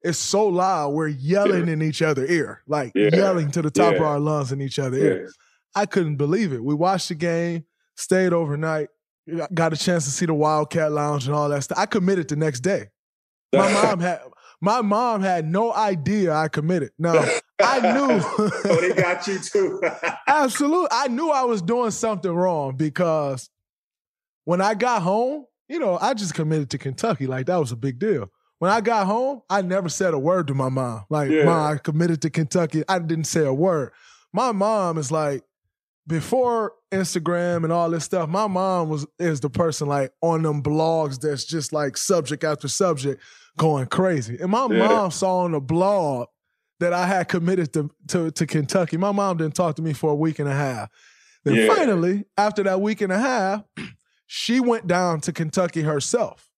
[0.03, 3.09] It's so loud, we're yelling in each other's ear, like Yeah.
[3.13, 5.09] yelling to the top of our lungs in each other's Yeah.
[5.09, 5.31] ear.
[5.75, 6.63] I couldn't believe it.
[6.63, 8.89] We watched the game, stayed overnight,
[9.53, 11.77] got a chance to see the Wildcat Lounge and all that stuff.
[11.77, 12.89] I committed the next day.
[13.53, 14.21] My mom had
[14.63, 16.91] my mom had no idea I committed.
[16.99, 17.13] No,
[17.59, 18.21] I knew.
[18.39, 19.81] oh, they got you too.
[20.27, 20.87] Absolutely.
[20.91, 23.49] I knew I was doing something wrong because
[24.45, 27.27] when I got home, you know, I just committed to Kentucky.
[27.27, 28.29] Like that was a big deal.
[28.59, 31.05] When I got home, I never said a word to my mom.
[31.09, 31.45] Like, Yeah.
[31.45, 32.83] mom, I committed to Kentucky.
[32.87, 33.91] I didn't say a word.
[34.33, 35.43] My mom is like,
[36.07, 40.61] before Instagram and all this stuff, my mom was is the person like on them
[40.61, 43.21] blogs that's just like subject after subject
[43.57, 44.37] going crazy.
[44.39, 44.87] And my Yeah.
[44.87, 46.27] mom saw on the blog
[46.79, 48.97] that I had committed to, to to Kentucky.
[48.97, 50.89] My mom didn't talk to me for a week and a half.
[51.45, 51.67] Then Yeah.
[51.75, 53.63] finally, after that week and a half,
[54.33, 56.49] she went down to Kentucky herself.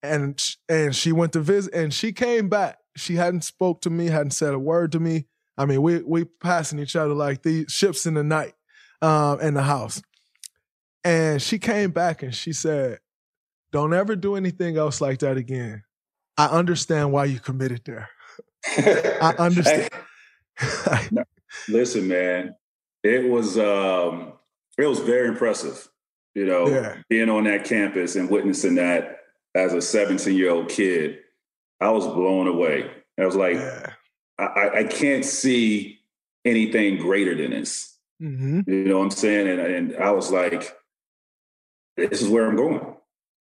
[0.00, 2.78] And and she went to visit and she came back.
[2.96, 5.26] She hadn't spoke to me, hadn't said a word to me.
[5.58, 8.54] I mean, we we passing each other like the ships in the night
[9.00, 10.02] um, in the house.
[11.02, 13.00] And she came back and she said,
[13.72, 15.82] "Don't ever do anything else like that again.
[16.38, 18.08] I understand why you committed there.
[18.76, 19.90] I understand."
[21.68, 22.54] Listen, man,
[23.02, 24.34] it was um,
[24.78, 25.88] it was very impressive.
[26.34, 26.96] You know, Yeah.
[27.08, 29.18] being on that campus and witnessing that
[29.54, 31.18] as a 17 year old kid,
[31.80, 32.90] I was blown away.
[33.20, 33.56] I was like,
[34.38, 36.00] I, I, I can't see
[36.44, 37.98] anything greater than this.
[38.22, 38.60] Mm-hmm.
[38.70, 39.48] You know what I'm saying?
[39.48, 40.74] And, and I was like,
[41.96, 42.96] this is where I'm going.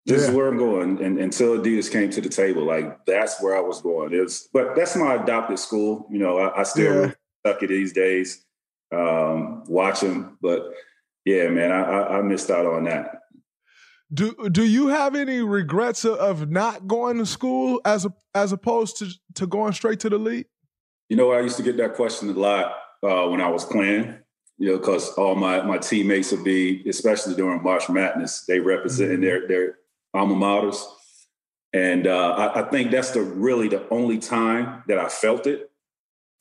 [0.05, 1.03] This is where I'm going.
[1.03, 4.09] And until Adidas came to the table, like that's where I was going.
[4.13, 6.07] It's but that's my adopted school.
[6.09, 7.07] You know, I, I still Yeah.
[7.09, 8.43] for Kentucky these days.
[8.91, 10.73] Um, watch them, but
[11.25, 13.19] yeah, man, I, I, missed out on that.
[14.11, 18.97] Do do you have any regrets of, not going to school as a, as opposed
[18.97, 20.47] to to going straight to the league?
[21.09, 24.15] You know, I used to get that question a lot uh, when I was playing.
[24.57, 29.21] You know, because all my my teammates would be, especially during March Madness, they representing
[29.21, 29.75] their their
[30.13, 30.83] alma maters,
[31.71, 35.71] and uh, I, I think that's the really the only time that I felt it.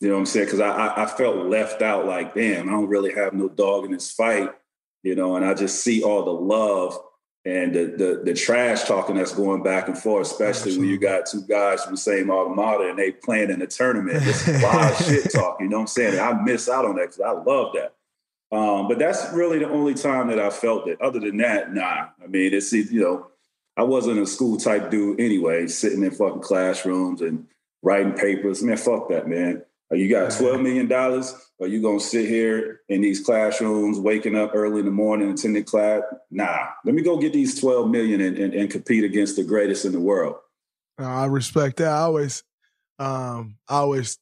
[0.01, 0.47] You know what I'm saying?
[0.47, 2.07] Because I, I I felt left out.
[2.07, 4.51] Like, damn, I don't really have no dog in this fight.
[5.03, 6.99] You know, and I just see all the love
[7.45, 11.27] and the the, the trash talking that's going back and forth, especially when you got
[11.27, 14.23] two guys from the same alma mater and they playing in a tournament.
[14.49, 15.59] A lot of shit talk.
[15.61, 16.13] You know what I'm saying?
[16.13, 17.95] And I miss out on that because I love that.
[18.51, 21.01] Um, but that's really the only time that I felt it.
[21.01, 22.09] Other than that, nah.
[22.23, 23.27] I mean, it's you know,
[23.77, 27.47] I wasn't a school type dude anyway, sitting in fucking classrooms and
[27.83, 28.63] writing papers.
[28.63, 29.63] Man, fuck that, man.
[29.91, 30.93] Are you got $12 million?
[31.61, 35.31] Or you going to sit here in these classrooms, waking up early in the morning,
[35.31, 36.03] attending class?
[36.31, 39.85] Nah, let me go get these 12 million and, and, and compete against the greatest
[39.85, 40.37] in the world.
[40.99, 41.89] I respect that.
[41.89, 42.45] I always,
[42.99, 44.19] um, I always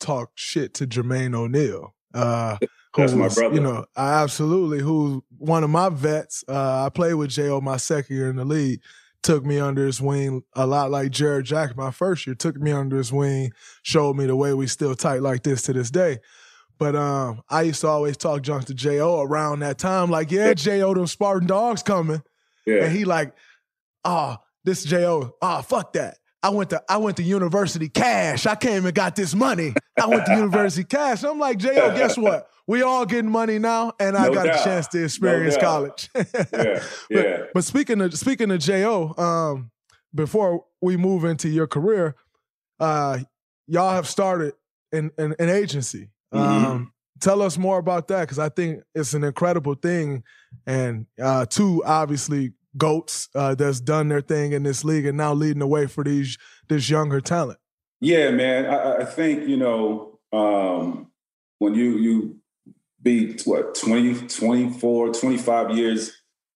[0.00, 1.94] talk shit to Jermaine O'Neal.
[2.12, 2.58] Uh,
[2.96, 3.54] That's my brother.
[3.54, 4.80] You know, I absolutely.
[4.80, 6.44] Who's one of my vets.
[6.46, 8.82] Uh, I played with Jo my second year in the league
[9.22, 12.72] took me under his wing a lot like Jarrett Jack my first year, took me
[12.72, 13.52] under his wing,
[13.82, 16.18] showed me the way we still tight like this to this day.
[16.78, 20.54] But um, I used to always talk junk to Jo around that time, like, yeah,
[20.54, 22.22] Jo, them Spartan dogs coming.
[22.66, 22.84] Yeah.
[22.84, 23.34] And he like,
[24.04, 26.18] oh, this Jo, oh, fuck that.
[26.42, 28.46] I went to I went to University Cash.
[28.46, 29.74] I came and got this money.
[30.00, 31.22] I went to University Cash.
[31.22, 32.48] I'm like, Jo, guess what?
[32.72, 34.60] We all getting money now, and I No got doubt.
[34.60, 36.08] a chance to experience No college.
[36.14, 37.36] Yeah, But, yeah.
[37.52, 39.70] but speaking of speaking of Jo, um,
[40.14, 42.16] before we move into your career,
[42.80, 43.18] uh,
[43.66, 44.54] y'all have started
[44.90, 46.08] an an, an agency.
[46.32, 46.64] Mm-hmm.
[46.66, 50.22] Um, tell us more about that because I think it's an incredible thing,
[50.66, 55.34] and uh, two obviously goats uh, that's done their thing in this league and now
[55.34, 56.38] leading the way for these
[56.70, 57.58] this younger talent.
[58.00, 58.64] Yeah, man.
[58.64, 61.08] I, I- I think, you know, um,
[61.58, 62.38] when you you
[63.02, 66.12] be what 20, 24, 25 years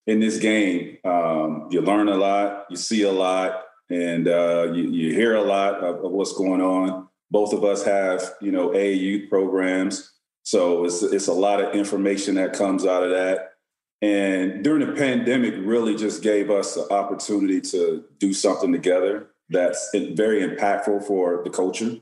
[0.06, 4.84] in this game, um, you learn a lot, you see a lot, and uh, you,
[4.90, 7.08] you hear a lot of, of what's going on.
[7.30, 10.12] Both of us have, you know, AAU programs.
[10.44, 13.54] So it's it's a lot of information that comes out of that.
[14.00, 19.90] And during the pandemic, really just gave us the opportunity to do something together that's
[19.92, 21.96] very impactful for the culture.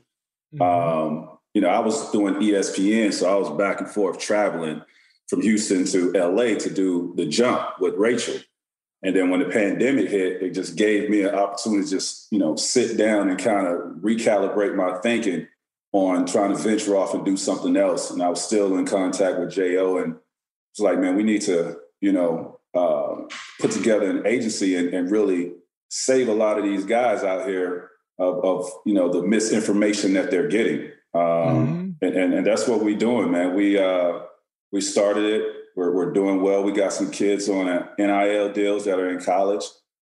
[0.61, 4.81] Um, you know, I was doing ESPN, so I was back and forth traveling
[5.29, 8.35] from Houston to LA to do the jump with Rachel.
[9.01, 12.39] And then when the pandemic hit, it just gave me an opportunity to just, you
[12.39, 15.47] know, sit down and kind of recalibrate my thinking
[15.93, 18.11] on trying to venture off and do something else.
[18.11, 20.17] And I was still in contact with Jo and
[20.73, 23.15] it's like, man, we need to, you know, uh,
[23.61, 25.53] put together an agency and, and really
[25.87, 30.31] save a lot of these guys out here of, of you know the misinformation that
[30.31, 30.91] they're getting.
[31.15, 33.55] Um, and, and and that's what we're doing, man.
[33.55, 34.19] We uh,
[34.71, 35.55] we started it.
[35.75, 36.63] We're we're doing well.
[36.63, 39.63] We got some kids on NIL deals that are in college.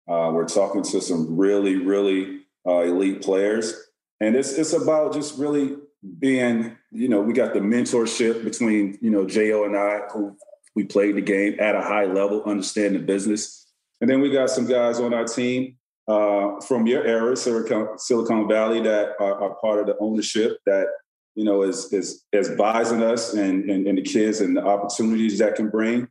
[0.10, 3.74] Uh, we're talking to some really really uh, elite players,
[4.20, 5.78] and it's it's about just really
[6.20, 10.36] being you know we got the mentorship between you know Jo and I who
[10.76, 13.66] we played the game at a high level, understand the business,
[14.01, 15.78] and then we got some guys on our team
[16.08, 20.88] uh, from your era, Silicon, Silicon Valley, that are, are part of the ownership that
[21.36, 25.39] you know is is is advising us and, and and the kids and the opportunities
[25.39, 26.08] that can bring.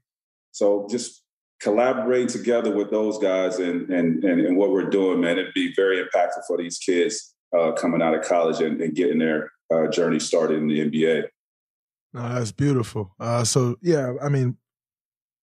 [0.52, 1.22] So just
[1.60, 5.72] collaborating together with those guys and and and, and what we're doing, man, it'd be
[5.74, 9.88] very impactful for these kids uh, coming out of college and, and getting their uh,
[9.88, 11.24] journey started in the NBA.
[12.12, 13.14] That's beautiful.
[13.18, 14.56] Uh, so yeah, I mean,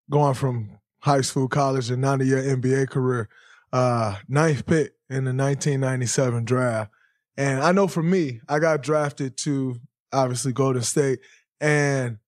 [0.10, 3.30] going from high school, college, and now to your NBA career,
[3.74, 6.92] uh, ninth pick in the 1997 draft,
[7.36, 9.76] and I know for me, I got drafted to
[10.14, 11.20] obviously Golden State,
[11.60, 12.20] and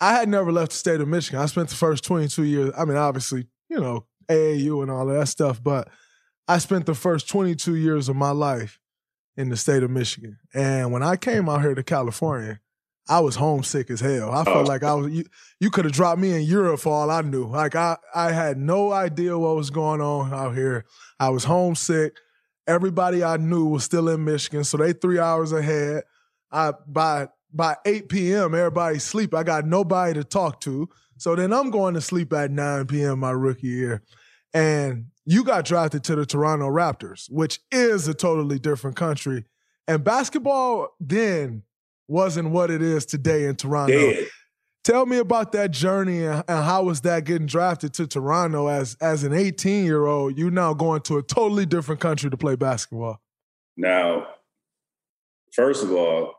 [0.00, 1.40] I had never left the state of Michigan.
[1.40, 2.72] I spent the first 22 years.
[2.76, 5.88] I mean, obviously, you know, AAU and all of that stuff, but
[6.46, 8.78] I spent the first 22 years of my life
[9.36, 10.38] in the state of Michigan.
[10.54, 12.60] And when I came out here to California,
[13.08, 14.30] I was homesick as hell.
[14.32, 14.68] I felt oh.
[14.68, 15.24] like I was you,
[15.60, 17.46] you could have dropped me in Europe for all I knew.
[17.46, 20.84] Like I I had no idea what was going on out here.
[21.18, 22.16] I was homesick.
[22.66, 26.04] Everybody I knew was still in Michigan, so they three hours ahead.
[26.52, 28.54] I by by 8 p.m.
[28.54, 29.34] everybody sleep.
[29.34, 30.88] I got nobody to talk to.
[31.16, 33.20] So then I'm going to sleep at 9 p.m.
[33.20, 34.02] my rookie year.
[34.54, 39.44] And you got drafted to the Toronto Raptors, which is a totally different country.
[39.86, 41.62] And basketball then
[42.08, 44.12] wasn't what it is today in Toronto.
[44.12, 44.26] Dead.
[44.84, 48.96] Tell me about that journey and, and how was that getting drafted to Toronto as
[49.02, 50.38] as an 18 year old?
[50.38, 53.20] You now going to a totally different country to play basketball.
[53.76, 54.26] Now,
[55.52, 56.34] first of all,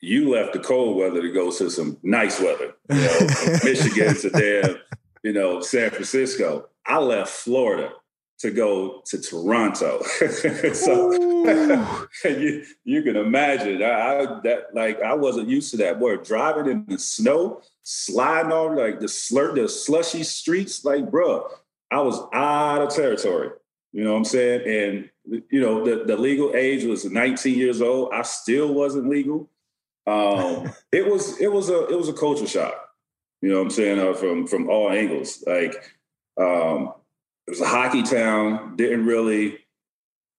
[0.00, 2.74] you left the cold weather to go to some nice weather.
[2.88, 4.76] You know, Michigan to there,
[5.24, 6.68] you know, San Francisco.
[6.86, 7.92] I left Florida
[8.38, 10.02] to go to Toronto.
[10.72, 11.12] so
[12.24, 15.98] you, you can imagine I, I that like I wasn't used to that.
[15.98, 21.48] Boy, driving in the snow, sliding over like the slur the slushy streets, like bro,
[21.90, 23.50] I was out of territory.
[23.92, 24.62] You know what I'm saying?
[24.66, 28.12] And you know, the, the legal age was 19 years old.
[28.12, 29.48] I still wasn't legal.
[30.06, 32.74] Um, it was it was a it was a culture shock.
[33.40, 33.98] You know what I'm saying?
[33.98, 35.42] Uh, from from all angles.
[35.46, 35.74] Like
[36.40, 36.92] um,
[37.48, 38.76] it was a hockey town.
[38.76, 39.58] Didn't really,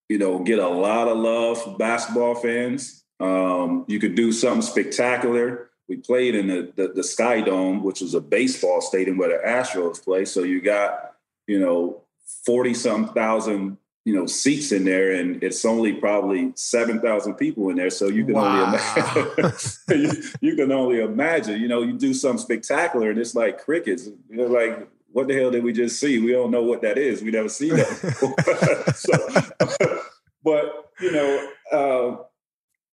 [0.09, 3.03] you know, get a lot of love from basketball fans.
[3.19, 5.71] Um, you could do something spectacular.
[5.87, 9.43] We played in the, the, the Sky Dome, which was a baseball stadium where the
[9.43, 10.23] Astros play.
[10.23, 11.15] So you got,
[11.47, 12.03] you know,
[12.45, 17.77] 40 some thousand, you know, seats in there, and it's only probably 7,000 people in
[17.77, 17.89] there.
[17.89, 18.65] So you can wow.
[18.65, 19.51] only imagine,
[19.89, 24.07] you, you, can only imagine, you know, you do something spectacular and it's like crickets.
[24.29, 26.19] You're like, what the hell did we just see?
[26.19, 27.21] We don't know what that is.
[27.21, 28.95] We never seen that.
[29.67, 29.99] so,
[30.43, 32.23] but you know, uh,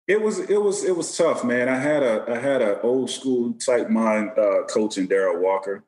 [0.06, 1.68] it was it was it was tough, man.
[1.68, 5.84] I had a I had an old school type mind uh, coach in Darrell Walker,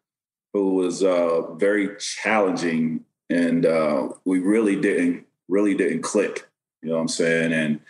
[0.52, 6.48] who was uh, very challenging, and uh, we really didn't really didn't click.
[6.82, 7.52] You know what I'm saying?
[7.52, 7.80] And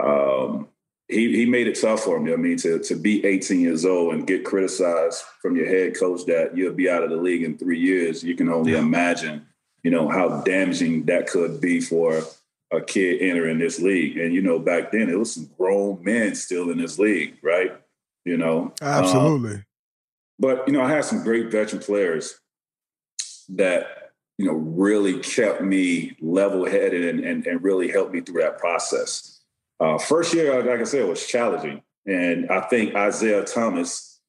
[0.00, 0.68] um,
[1.08, 2.32] he he made it tough for me.
[2.32, 6.26] I mean, to to be 18 years old and get criticized from your head coach
[6.26, 9.46] that you'll be out of the league in three years, you can only imagine,
[9.82, 12.22] you know, how damaging that could be for
[12.70, 14.18] a kid entering this league.
[14.18, 17.72] And you know, back then it was some grown men still in this league, right?
[18.24, 19.54] You know, absolutely.
[19.54, 19.64] Um,
[20.38, 22.38] but you know, I had some great veteran players
[23.50, 28.42] that you know really kept me level headed and, and, and really helped me through
[28.42, 29.37] that process.
[29.80, 34.20] Uh, first year, like I said, was challenging, and I think Isiah Thomas,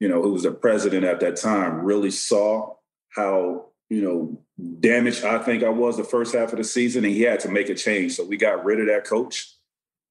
[0.00, 2.74] you know, who was the president at that time, really saw
[3.14, 4.40] how you know
[4.80, 7.50] damaged I think I was the first half of the season, and he had to
[7.50, 8.12] make a change.
[8.16, 9.54] So we got rid of that coach,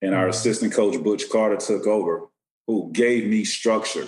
[0.02, 0.30] and our mm-hmm.
[0.32, 2.28] assistant coach Butch Carter took over,
[2.68, 4.08] who gave me structure.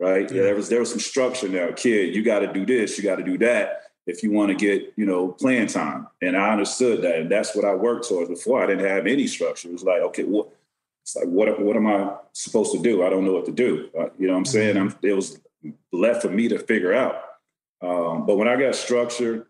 [0.00, 0.42] Right, yeah.
[0.42, 1.72] there was there was some structure now.
[1.72, 4.54] Kid, you got to do this, you got to do that if you want to
[4.54, 6.08] get you know playing time.
[6.20, 8.28] And I understood that, and that's what I worked towards.
[8.28, 9.68] Before I didn't have any structure.
[9.68, 10.48] It was like, okay, what?
[11.02, 13.04] It's like what what am I supposed to do?
[13.04, 13.88] I don't know what to do.
[13.98, 14.76] Uh, you know what I'm saying?
[14.76, 14.88] Mm-hmm.
[14.88, 15.40] I'm, it was
[15.92, 17.22] left for me to figure out.
[17.82, 19.46] Um, but when I got structured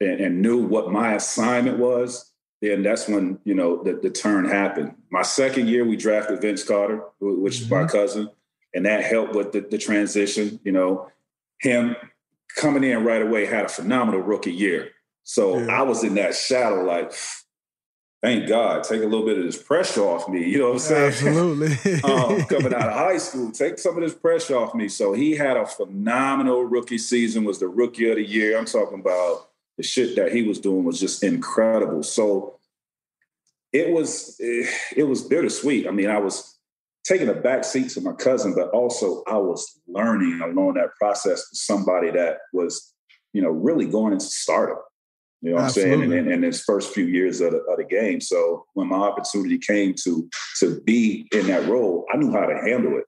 [0.00, 2.32] and, and, knew what my assignment was,
[2.62, 4.94] then that's when you know the, the turn happened.
[5.10, 7.64] My second year, we drafted Vince Carter, which mm-hmm.
[7.64, 7.88] is my mm-hmm.
[7.88, 8.30] cousin,
[8.72, 10.58] and that helped with the, the transition.
[10.64, 11.10] You know,
[11.60, 11.96] him
[12.56, 14.90] coming in right away had a phenomenal rookie year.
[15.22, 15.80] So yeah.
[15.80, 17.12] I was in that shadow, like,
[18.22, 20.48] thank God, take a little bit of this pressure off me.
[20.48, 21.06] You know what I'm saying?
[21.08, 22.00] Absolutely.
[22.04, 24.88] um, coming out of high school, take some of this pressure off me.
[24.88, 28.58] So he had a phenomenal rookie season, was the rookie of the year.
[28.58, 32.02] I'm talking about the shit that he was doing was just incredible.
[32.02, 32.58] So
[33.72, 35.86] it was it was bittersweet.
[35.86, 36.55] I mean, I was
[37.06, 41.46] taking a back seat to my cousin, but also I was learning along that process
[41.50, 42.94] with somebody that was,
[43.32, 44.84] you know, really going into startup.
[45.42, 46.04] You know what Absolutely.
[46.04, 46.18] I'm saying?
[46.18, 48.20] And in his first few years of the, of the, game.
[48.20, 50.28] So when my opportunity came to
[50.60, 53.04] to be in that role, I knew how to handle it.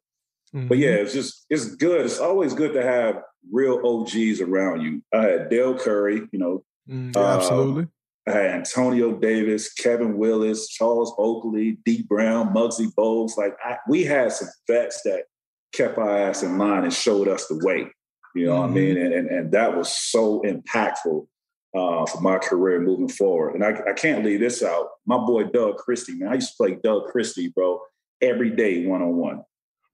[0.54, 0.68] Mm-hmm.
[0.68, 2.04] But yeah, it's just it's good.
[2.04, 5.02] It's always good to have real OGs around you.
[5.12, 6.64] I had Dell Curry, you know.
[6.88, 7.86] Mm, yeah, um, absolutely.
[8.28, 13.36] I had Antonio Davis, Kevin Willis, Charles Oakley, Dee Brown, Muggsy Bogues.
[13.36, 15.24] Like I, we had some vets that
[15.72, 17.88] kept our ass in line and showed us the way.
[18.34, 18.60] You know mm-hmm.
[18.60, 18.96] what I mean?
[18.96, 19.04] Mm-hmm.
[19.04, 21.26] And, and, and that was so impactful
[21.74, 23.54] uh, for my career moving forward.
[23.54, 24.88] And I, I can't leave this out.
[25.06, 27.80] My boy Doug Christie, man, I used to play Doug Christie, bro,
[28.20, 29.42] every day one on one.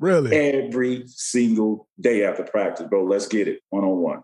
[0.00, 0.36] Really?
[0.36, 3.04] Every single day after practice, bro.
[3.04, 4.22] Let's get it one on one,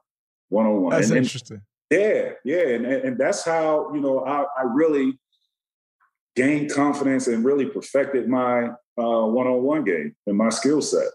[0.48, 0.90] one on one.
[0.90, 1.62] That's and, interesting.
[1.91, 5.18] Yeah, yeah, and, and that's how you know I, I really
[6.36, 11.09] gained confidence and really perfected my one on one game and my skill set.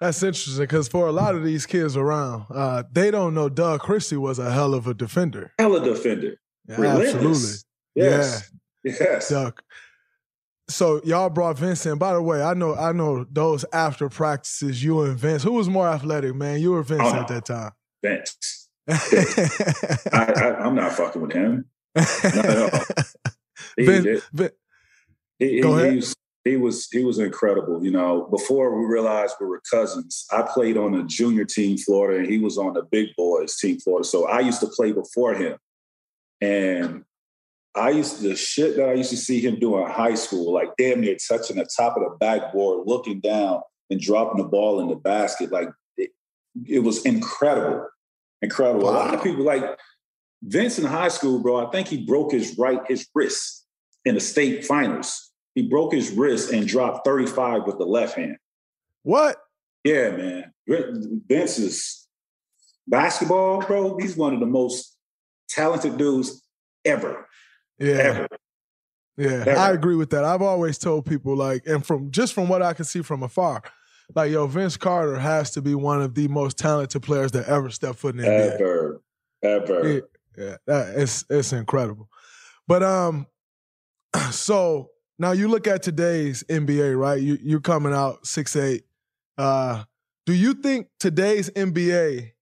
[0.00, 3.80] That's interesting because for a lot of these kids around, uh, they don't know Doug
[3.80, 5.52] Christie was a hell of a defender.
[5.58, 6.34] Hell of a defender.
[6.68, 7.50] Yeah, absolutely.
[7.94, 8.50] Yes.
[8.82, 8.92] Yeah.
[8.98, 9.28] Yes.
[9.28, 9.62] Doug.
[10.68, 11.98] So y'all brought Vince in.
[11.98, 15.42] By the way, I know I know those after practices, you and Vince.
[15.44, 16.60] Who was more athletic, man?
[16.60, 17.70] You or Vince oh, at that time?
[18.02, 18.61] Vince.
[18.88, 21.66] I, am not fucking with him.
[21.94, 22.80] Not at all.
[23.76, 24.52] He, Vince, Vince,
[25.38, 25.94] he, Go he, ahead.
[25.94, 26.02] He
[26.44, 27.84] he was he was incredible.
[27.84, 32.18] You know, before we realized we were cousins, I played on the junior team Florida,
[32.18, 34.06] and he was on the big boys team Florida.
[34.06, 35.56] So I used to play before him,
[36.40, 37.04] and
[37.76, 40.52] I used to, the shit that I used to see him do in high school,
[40.52, 44.80] like damn near touching the top of the backboard, looking down and dropping the ball
[44.80, 46.10] in the basket, like it,
[46.66, 47.86] it was incredible,
[48.42, 48.84] incredible.
[48.84, 48.90] Wow.
[48.90, 49.64] A lot of people like
[50.42, 51.66] Vince in high school, bro.
[51.66, 53.66] I think he broke his right his wrist
[54.04, 58.36] in the state finals he broke his wrist and dropped 35 with the left hand.
[59.02, 59.36] What?
[59.84, 60.52] Yeah, man.
[61.28, 62.08] Vince is
[62.86, 63.98] basketball, bro.
[63.98, 64.96] He's one of the most
[65.48, 66.42] talented dudes
[66.84, 67.28] ever.
[67.78, 67.94] Yeah.
[67.94, 68.28] Ever.
[69.18, 69.56] Yeah, ever.
[69.56, 70.24] I agree with that.
[70.24, 73.62] I've always told people, like, and from just from what I can see from afar,
[74.14, 77.70] like, yo, Vince Carter has to be one of the most talented players that ever
[77.70, 78.60] stepped foot in the NBA.
[78.60, 79.02] Ever.
[79.42, 79.88] Ever.
[79.88, 80.00] Yeah,
[80.36, 82.08] yeah that, it's it's incredible.
[82.66, 83.26] But um,
[84.30, 87.20] so now you look at today's NBA, right?
[87.20, 88.84] You you're coming out six eight.
[89.36, 89.84] Uh,
[90.26, 92.32] do you think today's NBA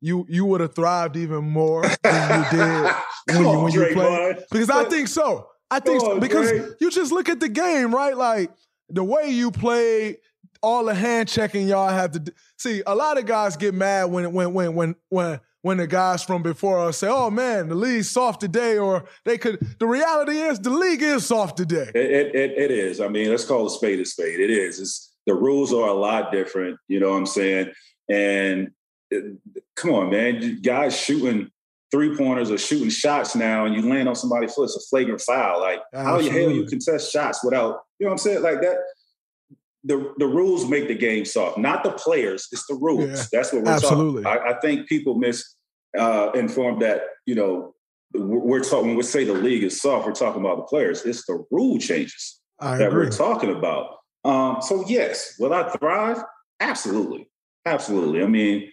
[0.00, 2.92] you you would have thrived even more than you did
[3.36, 4.36] when you when you played?
[4.50, 5.48] Because I think so.
[5.70, 8.16] I think so, because you just look at the game, right?
[8.16, 8.52] Like
[8.88, 10.18] the way you played,
[10.62, 12.32] all the hand checking y'all have to do.
[12.58, 12.82] see.
[12.86, 16.42] A lot of guys get mad when when when when when when the guys from
[16.42, 19.58] before us say, "Oh man, the league's soft today," or they could.
[19.78, 21.90] The reality is, the league is soft today.
[21.94, 23.00] It, it, it is.
[23.00, 24.38] I mean, let's call a spade a spade.
[24.38, 24.78] It is.
[24.78, 26.78] It's the rules are a lot different.
[26.88, 27.72] You know what I'm saying?
[28.08, 28.70] And
[29.10, 29.38] it,
[29.74, 31.50] come on, man, guys shooting
[31.90, 34.64] three pointers or shooting shots now, and you land on somebody's foot.
[34.64, 35.60] It's a flagrant foul.
[35.60, 36.28] Like Absolutely.
[36.28, 37.80] how the hell you contest shots without?
[37.98, 38.42] You know what I'm saying?
[38.42, 38.76] Like that.
[39.86, 42.48] The, the rules make the game soft, not the players.
[42.50, 43.08] It's the rules.
[43.08, 43.24] Yeah.
[43.32, 44.22] That's what we're Absolutely.
[44.24, 44.42] talking.
[44.46, 45.54] I, I think people miss
[45.96, 47.74] uh, informed that you know
[48.14, 51.04] we're talking when we say the league is soft, we're talking about the players.
[51.04, 53.06] It's the rule changes I that agree.
[53.06, 53.96] we're talking about.
[54.24, 56.22] Um, so yes, will I thrive?
[56.60, 57.28] Absolutely,
[57.64, 58.22] absolutely.
[58.22, 58.70] I mean,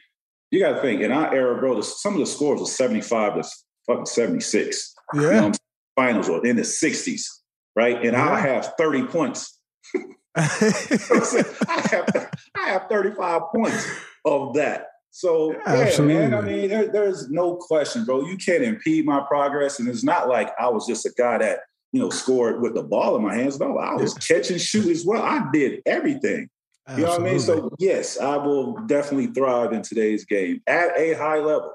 [0.52, 1.76] you got to think in our era, bro.
[1.76, 3.50] The, some of the scores were seventy-five to
[3.88, 4.94] fucking seventy-six.
[5.14, 5.52] Yeah, you know,
[5.96, 7.30] finals were in the sixties,
[7.76, 7.98] right?
[7.98, 8.32] And yeah.
[8.32, 9.60] I have thirty points.
[10.36, 13.88] I have I have thirty-five points
[14.26, 14.88] of that.
[15.12, 16.34] So yeah, yeah man.
[16.34, 18.26] I mean, there, there's no question, bro.
[18.26, 21.60] You can't impede my progress, and it's not like I was just a guy that
[21.92, 23.60] you know scored with the ball in my hands.
[23.60, 24.38] No, I was yeah.
[24.38, 25.22] catch and shoot as well.
[25.22, 26.50] I did everything.
[26.88, 27.02] Absolutely.
[27.02, 27.40] You know what I mean?
[27.40, 31.74] So yes, I will definitely thrive in today's game at a high level.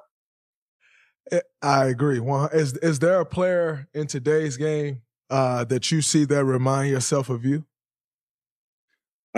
[1.63, 2.21] I agree.
[2.53, 7.29] Is is there a player in today's game uh, that you see that remind yourself
[7.29, 7.65] of you?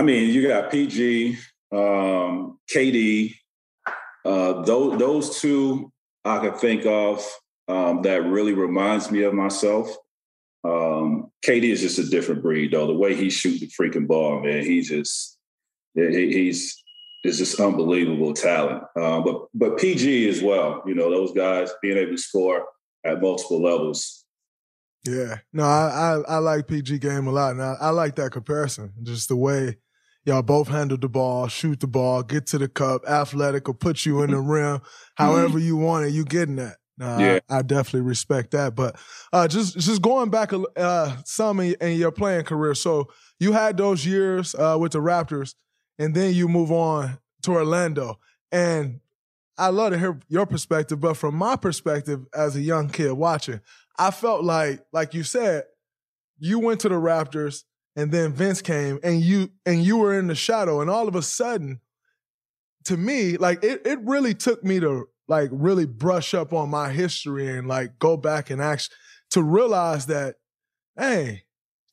[0.01, 1.37] I mean, you got PG,
[1.71, 3.35] um, KD,
[4.25, 5.93] uh, those those two
[6.25, 7.23] I can think of
[7.69, 9.95] um, that really reminds me of myself.
[10.65, 12.87] Um, KD is just a different breed, though.
[12.87, 15.37] The way he shoots the freaking ball, man, he just
[15.93, 16.83] he, he's
[17.23, 18.85] is just unbelievable talent.
[18.99, 20.83] Uh, but but PG as well.
[20.87, 22.65] You know, those guys being able to score
[23.05, 24.25] at multiple levels.
[25.07, 28.33] Yeah, no, I I, I like PG game a lot, and I, I like that
[28.33, 28.95] comparison.
[29.03, 29.77] Just the way
[30.25, 34.05] Y'all both handle the ball, shoot the ball, get to the cup, athletic, or put
[34.05, 34.81] you in the rim.
[35.15, 36.77] However you want it, you getting that.
[37.01, 37.39] Uh, yeah.
[37.49, 38.75] I, I, definitely respect that.
[38.75, 38.97] But
[39.33, 42.75] uh, just just going back uh, some in, in, your playing career.
[42.75, 43.09] So
[43.39, 45.55] you had those years uh, with the Raptors,
[45.99, 48.19] and then you move on to Orlando.
[48.53, 49.01] And
[49.57, 53.61] I love to hear your perspective, but from my perspective as a young kid watching,
[53.99, 55.65] I felt like, like you said,
[56.39, 57.65] you went to the Raptors
[57.97, 61.15] and then Vince came and you and you were in the shadow and all of
[61.15, 61.81] a sudden
[62.85, 66.91] to me like it it really took me to like really brush up on my
[66.91, 68.97] history and like go back and actually
[69.31, 70.37] to realize that
[70.99, 71.43] hey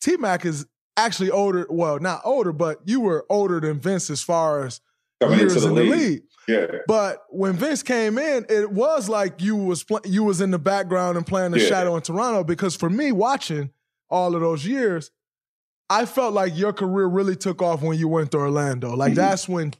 [0.02, 4.66] T-Mac is actually older well not older but you were older than Vince as far
[4.66, 4.82] as
[5.20, 5.90] Coming years the in league.
[5.90, 6.22] the league.
[6.48, 6.80] Yeah.
[6.88, 10.60] But when Vince came in, it was like you was pl- you was in the
[10.60, 11.68] background and playing the yeah.
[11.68, 13.72] shadow in Toronto because for me watching
[14.10, 15.12] all of those years,
[15.90, 18.94] I felt like your career really took off when you went to Orlando.
[18.96, 19.16] Like mm-hmm.
[19.16, 19.74] that's when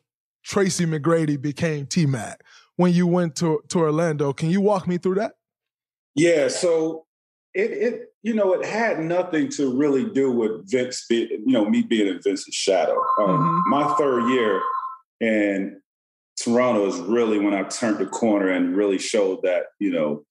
[0.44, 2.44] Tracy McGrady became T Mac.
[2.78, 5.34] When you went to, to Orlando, can you walk me through that?
[6.16, 7.06] Yeah, so
[7.54, 11.66] it it you know it had nothing to really do with Vince, be, you know,
[11.66, 12.98] me being in Vince's shadow.
[13.20, 13.70] Um, mm-hmm.
[13.70, 14.62] My third year
[15.20, 15.82] in
[16.40, 20.24] Toronto is really when I turned the corner and really showed that you know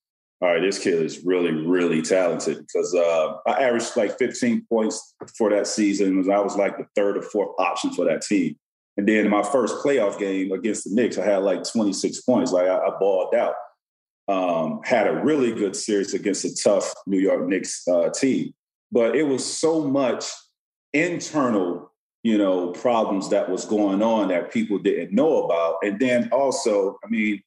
[0.42, 5.14] all right, this kid is really, really talented because uh, I averaged like 15 points
[5.36, 6.30] for that season.
[6.30, 8.56] I was like the third or fourth option for that team.
[8.98, 12.52] And then in my first playoff game against the Knicks, I had like 26 points.
[12.52, 13.54] Like I, I balled out.
[14.28, 18.52] Um, had a really good series against a tough New York Knicks uh, team.
[18.92, 20.24] But it was so much
[20.92, 25.76] internal, you know, problems that was going on that people didn't know about.
[25.82, 27.40] And then also, I mean,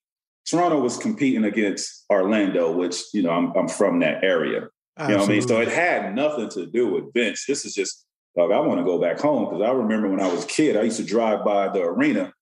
[0.50, 4.68] Toronto was competing against Orlando, which, you know, I'm, I'm from that area.
[4.98, 5.04] Absolutely.
[5.04, 5.48] You know what I mean?
[5.48, 7.46] So it had nothing to do with Vince.
[7.46, 10.32] This is just, like, I want to go back home because I remember when I
[10.32, 12.34] was a kid, I used to drive by the arena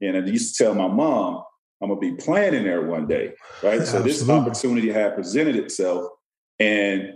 [0.00, 1.42] and I used to tell my mom,
[1.82, 3.34] I'm going to be playing in there one day.
[3.62, 3.76] Right.
[3.82, 4.10] So Absolutely.
[4.10, 6.08] this opportunity had presented itself.
[6.58, 7.14] And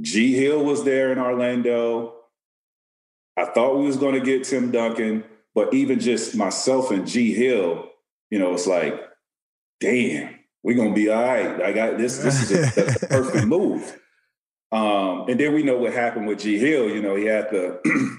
[0.00, 2.14] G Hill was there in Orlando.
[3.36, 7.32] I thought we was going to get Tim Duncan, but even just myself and G
[7.34, 7.88] Hill,
[8.30, 9.00] you know, it's like
[9.80, 11.62] damn, we're gonna be all right.
[11.62, 12.18] I got this.
[12.18, 13.98] This is a, a perfect move.
[14.70, 16.88] Um, and then we know what happened with G Hill.
[16.88, 17.80] You know, he had the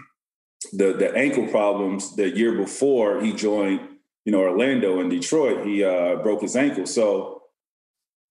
[0.74, 3.82] the the ankle problems the year before he joined.
[4.26, 5.66] You know, Orlando and Detroit.
[5.66, 7.40] He uh, broke his ankle, so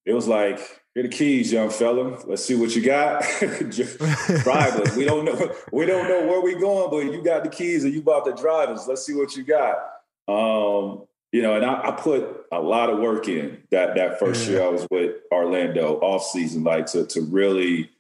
[0.05, 0.59] it was like
[0.95, 2.19] Here the keys, young fella.
[2.27, 3.23] Let's see what you got.
[3.41, 4.97] drive us.
[4.97, 5.55] We don't know.
[5.73, 8.33] We don't know where we're going, but you got the keys and you about to
[8.33, 8.89] drive us.
[8.89, 9.77] Let's see what you got.
[10.29, 14.47] Um, you know, and I, I, put a lot of work in that that first
[14.47, 14.53] yeah.
[14.53, 17.91] year I was with Orlando off season, like to to really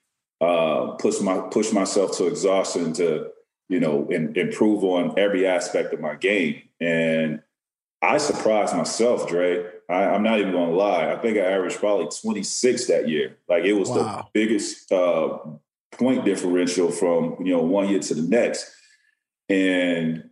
[0.40, 3.30] uh, push my push myself to exhaustion to
[3.68, 6.62] you know in, improve on every aspect of my game.
[6.80, 7.42] And
[8.00, 9.66] I surprised myself, Dray.
[9.90, 11.12] I, am not even going to lie.
[11.12, 13.36] I think I averaged probably 26 that year.
[13.48, 13.96] Like it was wow.
[13.96, 15.38] the biggest uh,
[15.92, 18.70] point differential from you know one year to the next,
[19.50, 20.27] and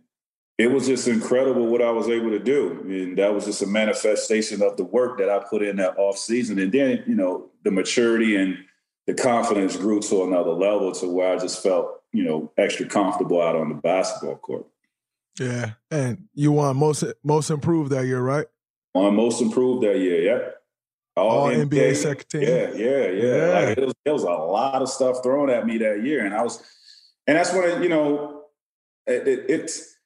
[0.57, 2.83] it was just incredible what I was able to do.
[2.87, 6.17] And that was just a manifestation of the work that I put in that off
[6.17, 6.57] season.
[6.57, 8.57] And then, you know, the maturity and
[9.05, 13.41] the confidence grew to another level to where I just felt, you know, extra comfortable
[13.41, 14.65] out on the basketball court.
[15.39, 15.73] Yeah.
[15.91, 18.47] And you won most most improved that year, right?
[18.95, 20.49] Won most improved that year, yeah.
[21.15, 22.41] All, All NBA, NBA second team.
[22.41, 23.35] Yeah, yeah, yeah.
[23.35, 23.59] yeah.
[23.59, 26.25] Like it, was, it was a lot of stuff thrown at me that year.
[26.25, 26.63] And I was,
[27.27, 28.45] and that's when, it, you know,
[29.05, 29.96] it, it, it's,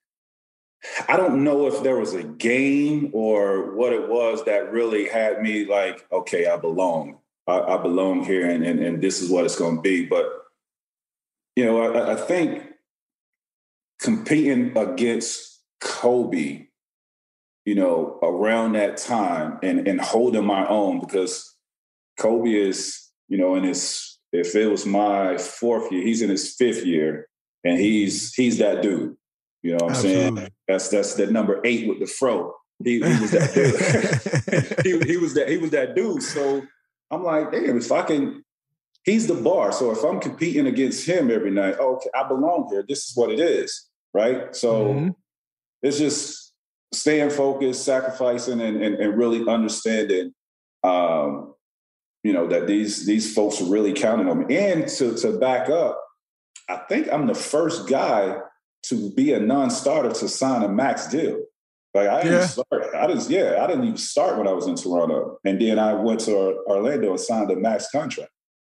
[1.08, 5.42] I don't know if there was a game or what it was that really had
[5.42, 7.20] me like, okay, I belong.
[7.48, 10.06] I, I belong here and, and, and this is what it's going to be.
[10.06, 10.26] But,
[11.56, 12.64] you know, I, I think
[14.00, 16.68] competing against Kobe,
[17.66, 21.56] you know, around that time and, and holding my own because
[22.18, 26.56] Kobe is, you know, in his, if it was my fourth year, he's in his
[26.56, 27.28] fifth year
[27.64, 29.16] and he's, he's that dude
[29.62, 30.42] you know what I'm Absolutely.
[30.42, 30.50] saying?
[30.68, 32.54] That's that's that number eight with the fro.
[32.84, 34.86] He, he was that dude.
[35.06, 36.24] he, he was that he was that dude.
[36.24, 36.64] So
[37.12, 38.44] I'm like, damn, if I can,
[39.04, 39.72] he's the bar.
[39.72, 42.84] So if I'm competing against him every night, oh, okay, I belong here.
[42.88, 44.56] This is what it is, right?
[44.56, 45.10] So mm-hmm.
[45.84, 46.54] it's just
[46.92, 50.34] staying focused, sacrificing, and and, and really understanding,
[50.84, 51.54] um,
[52.24, 54.58] you know, that these these folks are really counting on me.
[54.58, 56.02] And to to back up,
[56.68, 58.40] I think I'm the first guy
[58.84, 61.40] to be a non-starter to sign a max deal.
[61.94, 62.46] Like I didn't yeah.
[62.46, 62.96] start.
[62.96, 63.30] I didn't.
[63.30, 66.64] Yeah, I didn't even start when I was in Toronto, and then I went to
[66.68, 68.32] Orlando and signed a max contract,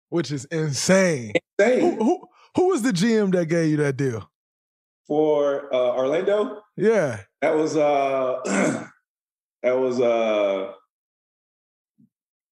[0.09, 1.33] which is insane.
[1.57, 1.97] Insane.
[1.97, 4.29] Who, who, who was the GM that gave you that deal
[5.07, 6.61] for uh, Orlando?
[6.75, 8.39] Yeah, that was uh,
[9.63, 10.73] that was uh,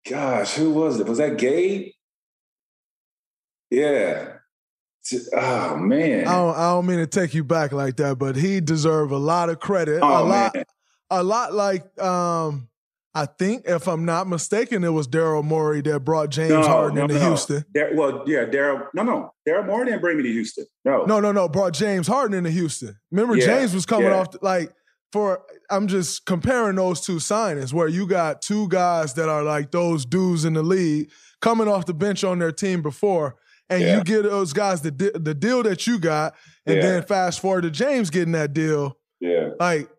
[0.10, 1.08] gosh, who was it?
[1.08, 1.92] Was that Gabe?
[3.70, 4.35] Yeah,
[5.34, 8.60] Oh man, I don't, I don't mean to take you back like that, but he
[8.62, 10.00] deserved a lot of credit.
[10.02, 10.66] Oh, a lot, man.
[11.12, 12.70] a lot like um,
[13.16, 16.96] I think, if I'm not mistaken, it was Daryl Morey that brought James no, Harden
[16.96, 17.28] no, into no.
[17.28, 17.66] Houston.
[17.74, 18.88] Dar- well, yeah, Daryl.
[18.94, 20.66] No, no, Daryl Morey didn't bring me to Houston.
[20.84, 21.48] No, no, no, no.
[21.48, 22.98] Brought James Harden into Houston.
[23.12, 24.20] Remember, yeah, James was coming yeah.
[24.20, 24.74] off like
[25.14, 25.44] for.
[25.70, 30.06] I'm just comparing those two signings where you got two guys that are like those
[30.06, 31.10] dudes in the league
[31.42, 33.36] coming off the bench on their team before
[33.70, 33.98] and yeah.
[33.98, 36.36] you get those guys the the deal that you got,
[36.66, 36.82] and yeah.
[36.82, 38.98] then fast forward to James getting that deal.
[39.20, 39.90] Yeah, like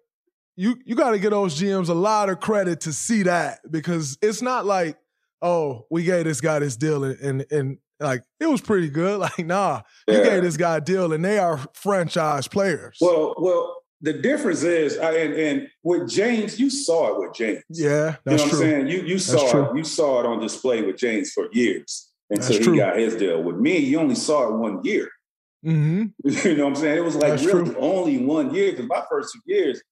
[0.57, 4.19] you you got to get those GMs a lot of credit to see that because
[4.23, 4.97] it's not like
[5.43, 9.21] oh we gave this guy this deal and and, and like it was pretty good.
[9.27, 10.17] Like nah, yeah.
[10.17, 12.99] you gave this guy a deal and they are franchise players.
[13.01, 13.83] Well, well.
[14.03, 17.63] The difference is, I, and, and with James, you saw it with James.
[17.71, 17.89] Yeah,
[18.27, 18.51] you know what true.
[18.51, 18.89] I'm saying.
[18.89, 19.77] You you saw it.
[19.77, 22.77] You saw it on display with James for years until That's he true.
[22.77, 23.43] got his deal.
[23.43, 25.11] With me, you only saw it one year.
[25.65, 26.49] Mm-hmm.
[26.49, 26.99] you know what I'm saying?
[26.99, 27.81] It was like That's really true.
[27.81, 29.83] only one year because my first two years,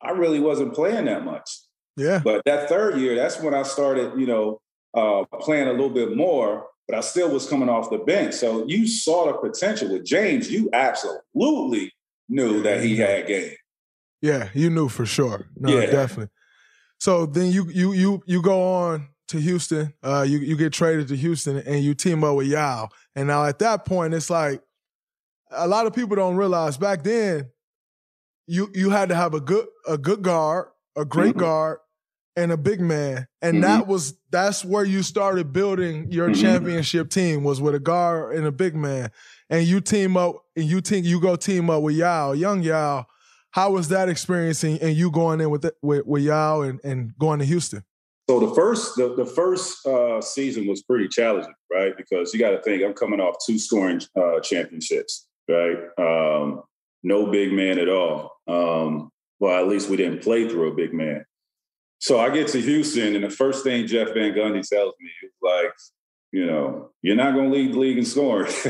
[0.00, 1.50] I really wasn't playing that much.
[1.96, 2.20] Yeah.
[2.22, 4.60] But that third year, that's when I started, you know,
[4.94, 8.34] uh, playing a little bit more, but I still was coming off the bench.
[8.34, 10.48] So you saw the potential with James.
[10.48, 11.92] You absolutely
[12.28, 13.54] knew that he had game.
[14.22, 15.48] Yeah, you knew for sure.
[15.56, 15.86] No, yeah.
[15.86, 16.30] definitely.
[17.00, 19.92] So then you you you you go on to Houston.
[20.02, 22.88] Uh, you you get traded to Houston and you team up with Yao.
[23.14, 24.62] And now at that point, it's like
[25.50, 27.50] a lot of people don't realize back then
[28.46, 31.40] you you had to have a good a good guard, a great mm-hmm.
[31.40, 31.78] guard,
[32.36, 33.26] and a big man.
[33.42, 33.62] And mm-hmm.
[33.62, 36.40] that was that's where you started building your mm-hmm.
[36.40, 39.10] championship team was with a guard and a big man.
[39.50, 43.06] And you team up and you team you go team up with Yao, young Yao.
[43.50, 47.16] How was that experience and, you going in with, the, with with Yao and, and
[47.18, 47.84] going to Houston?
[48.28, 51.96] So the first the, the first uh, season was pretty challenging, right?
[51.96, 55.76] Because you got to think I'm coming off two scoring uh, championships, right?
[55.96, 56.62] Um,
[57.04, 58.32] no big man at all.
[58.48, 61.24] Um, well, at least we didn't play through a big man.
[61.98, 65.32] So I get to Houston, and the first thing Jeff Van Gundy tells me is
[65.40, 65.72] like,
[66.32, 68.46] you know, you're not going to lead the league in scoring.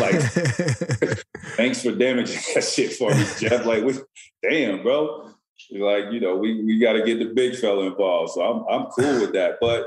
[0.00, 0.20] like,
[1.56, 3.66] thanks for damaging that shit for me, Jeff.
[3.66, 3.94] Like, we,
[4.42, 5.32] damn, bro
[5.70, 8.32] like, you know, we, we got to get the big fella involved.
[8.32, 9.58] So I'm, I'm cool with that.
[9.60, 9.86] But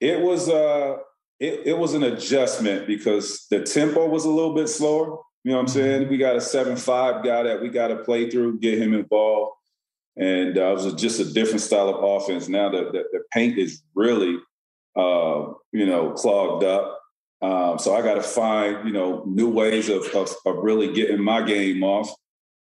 [0.00, 0.96] it was, uh,
[1.38, 5.18] it, it was an adjustment because the tempo was a little bit slower.
[5.44, 6.08] You know what I'm saying?
[6.08, 9.52] We got a seven five guy that we got to play through, get him involved,
[10.16, 12.48] and uh, it was just a different style of offense.
[12.48, 14.38] Now the the, the paint is really,
[14.96, 17.00] uh, you know, clogged up.
[17.42, 21.22] Um, so I got to find you know new ways of, of, of really getting
[21.22, 22.10] my game off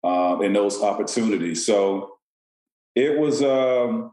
[0.03, 1.65] um, those opportunities.
[1.65, 2.18] So
[2.95, 4.11] it was um,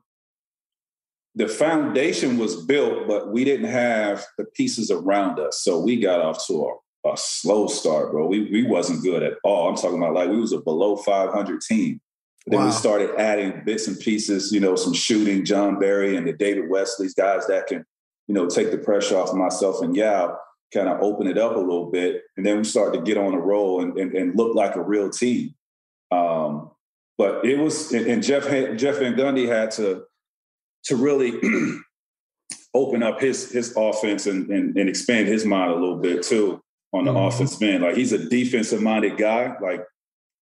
[1.35, 5.63] the foundation was built, but we didn't have the pieces around us.
[5.63, 6.75] So we got off to a
[7.13, 8.27] a slow start, bro.
[8.27, 9.69] We we wasn't good at all.
[9.69, 12.01] I'm talking about like we was a below 500 team.
[12.47, 12.67] Then wow.
[12.67, 16.71] we started adding bits and pieces, you know, some shooting, Jon Barry and the David
[16.71, 17.85] Wesley's guys that can,
[18.29, 20.37] you know, take the pressure off myself and Yao,
[20.73, 22.23] kind of open it up a little bit.
[22.37, 24.83] And then we started to get on a roll and, and, and look like a
[24.83, 25.57] real team.
[26.13, 26.71] Um,
[27.19, 28.45] but it was, and Jeff
[28.77, 30.05] Jeff Van Gundy had to
[30.85, 31.33] to really
[32.75, 36.61] open up his his offense and, and, and expand his mind a little bit too
[36.93, 37.27] on the mm-hmm.
[37.27, 37.83] offensive end.
[37.83, 39.55] Like he's a defensive minded guy.
[39.61, 39.85] Like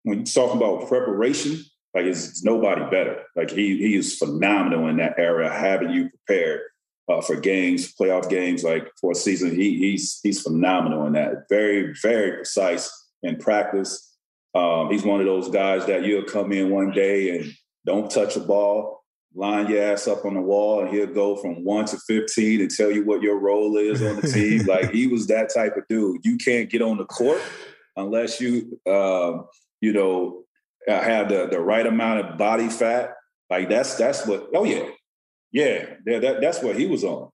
[0.03, 1.65] when you're talking about preparation,
[1.95, 3.23] like it's, nobody better.
[3.37, 6.63] Like he he is phenomenal in that area, having you prepared
[7.09, 9.55] uh, for games, playoff games, like for a season.
[9.55, 11.49] He he's he's phenomenal in that.
[11.49, 12.91] Very very precise
[13.23, 14.14] in practice.
[14.55, 17.53] Um, he's one of those guys that you'll come in one day and
[17.85, 19.03] don't touch a ball,
[19.35, 22.71] line your ass up on the wall and he'll go from one to 15 and
[22.71, 24.65] tell you what your role is on the team.
[24.67, 26.25] like he was that type of dude.
[26.25, 27.43] You can't get on the court
[27.97, 29.47] unless you, um,
[29.81, 30.45] you know,
[30.89, 33.15] uh, have the, the right amount of body fat.
[33.51, 34.87] Like that's, that's what, oh yeah.
[35.51, 35.87] Yeah.
[36.07, 36.21] Yeah.
[36.21, 37.31] That, that's what he was on.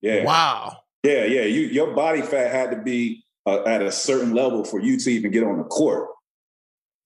[0.00, 0.24] Yeah.
[0.24, 0.78] Wow.
[1.02, 1.24] Yeah.
[1.24, 1.42] Yeah.
[1.42, 5.10] You, your body fat had to be uh, at a certain level for you to
[5.10, 6.08] even get on the court.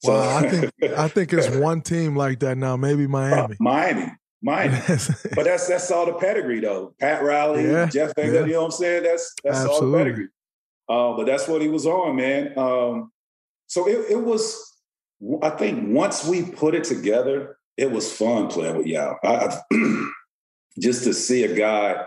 [0.03, 2.77] So, well, I think I think it's one team like that now.
[2.77, 3.55] Maybe Miami.
[3.55, 4.79] Uh, Miami, Miami.
[5.35, 6.95] but that's that's all the pedigree though.
[6.99, 8.41] Pat Riley, yeah, Jeff Van yeah.
[8.41, 9.03] you know what I'm saying?
[9.03, 9.87] That's that's Absolutely.
[9.87, 10.29] all the pedigree.
[10.89, 12.59] Uh, but that's what he was on, man.
[12.59, 13.13] Um,
[13.67, 14.59] so it, it, was.
[15.43, 19.17] I think once we put it together, it was fun playing with Yao.
[19.23, 19.57] I,
[20.81, 22.05] just to see a guy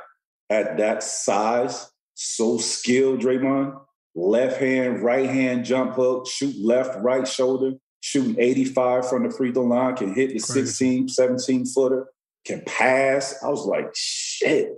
[0.50, 3.80] at that size, so skilled, Draymond,
[4.16, 9.52] left hand, right hand jump hook, shoot left, right shoulder, shooting 85 from the free
[9.52, 10.66] throw line, can hit the Crazy.
[10.66, 12.08] 16, 17 footer,
[12.46, 13.42] can pass.
[13.44, 14.70] I was like, shit.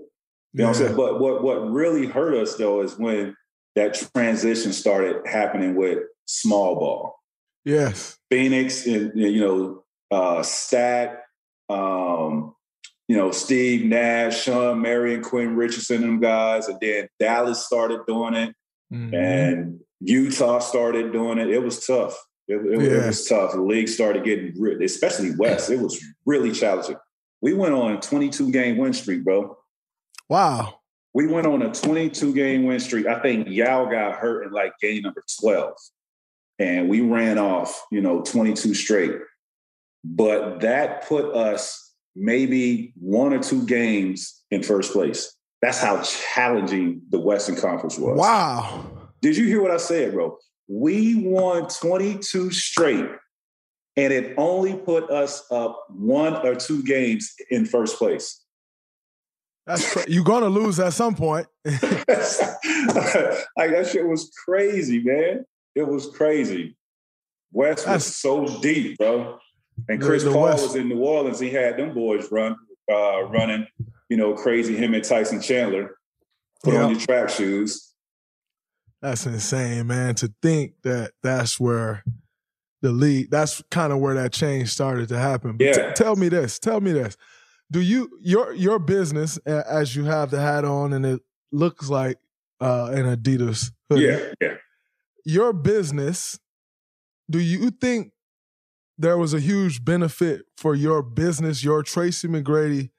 [0.54, 0.96] You know what I'm saying?
[0.96, 3.36] But what what really hurt us though is when
[3.76, 7.20] that transition started happening with small ball.
[7.66, 8.18] Yes.
[8.32, 11.24] Phoenix and you know, uh Stat,
[11.68, 12.56] um,
[13.10, 18.34] you know, Steve Nash, Shawn Marion, Quinn Richardson, them guys, and then Dallas started doing
[18.34, 18.56] it,
[18.94, 19.14] mm-hmm.
[19.14, 21.50] and Utah started doing it.
[21.50, 22.18] It was tough.
[22.48, 23.04] It, it, yeah.
[23.04, 23.54] it, was tough.
[23.54, 25.70] The league started getting, especially West.
[25.70, 26.98] It was really challenging.
[27.42, 29.58] We went on a 22 game win streak, bro.
[30.30, 30.80] Wow.
[31.14, 33.08] We went on a 22 game win streak.
[33.08, 35.74] I think Yao got hurt in like game number 12,
[36.60, 39.14] and we ran off, you know, 22 straight.
[40.04, 45.35] But that put us maybe one or two games in first place.
[45.66, 48.20] That's how challenging the Western Conference was.
[48.20, 48.86] Wow.
[49.24, 50.38] Did you hear what I said, bro?
[50.68, 53.10] We won 22 straight,
[53.98, 58.44] and it only put us up one or two games in first place.
[59.66, 61.48] That's cra- you're gonna lose at some point.
[61.66, 65.46] like that shit was crazy, man.
[65.74, 66.78] It was crazy.
[67.52, 69.40] West That's, was so deep, bro.
[69.90, 71.40] And Chris Paul was in New Orleans.
[71.40, 72.56] He had them boys run,
[72.88, 73.66] uh, running,
[74.10, 74.76] you know, crazy.
[74.76, 75.98] Him and Tyson Chandler.
[76.64, 76.84] Put yep.
[76.84, 77.94] on your trap shoes.
[79.02, 80.16] That's insane, man.
[80.16, 82.04] To think that that's where
[82.82, 85.58] the lead, that's kind of where that change started to happen.
[85.58, 85.94] But yeah.
[85.94, 86.58] T- tell me this.
[86.60, 87.16] Tell me this.
[87.72, 92.18] Do you your your business as you have the hat on and it looks like
[92.62, 94.06] uh, an Adidas hoodie?
[94.06, 94.54] Yeah, yeah.
[95.26, 96.40] Your business.
[97.30, 98.12] Do you think
[98.98, 102.92] there was a huge benefit for your business, your Tracy McGrady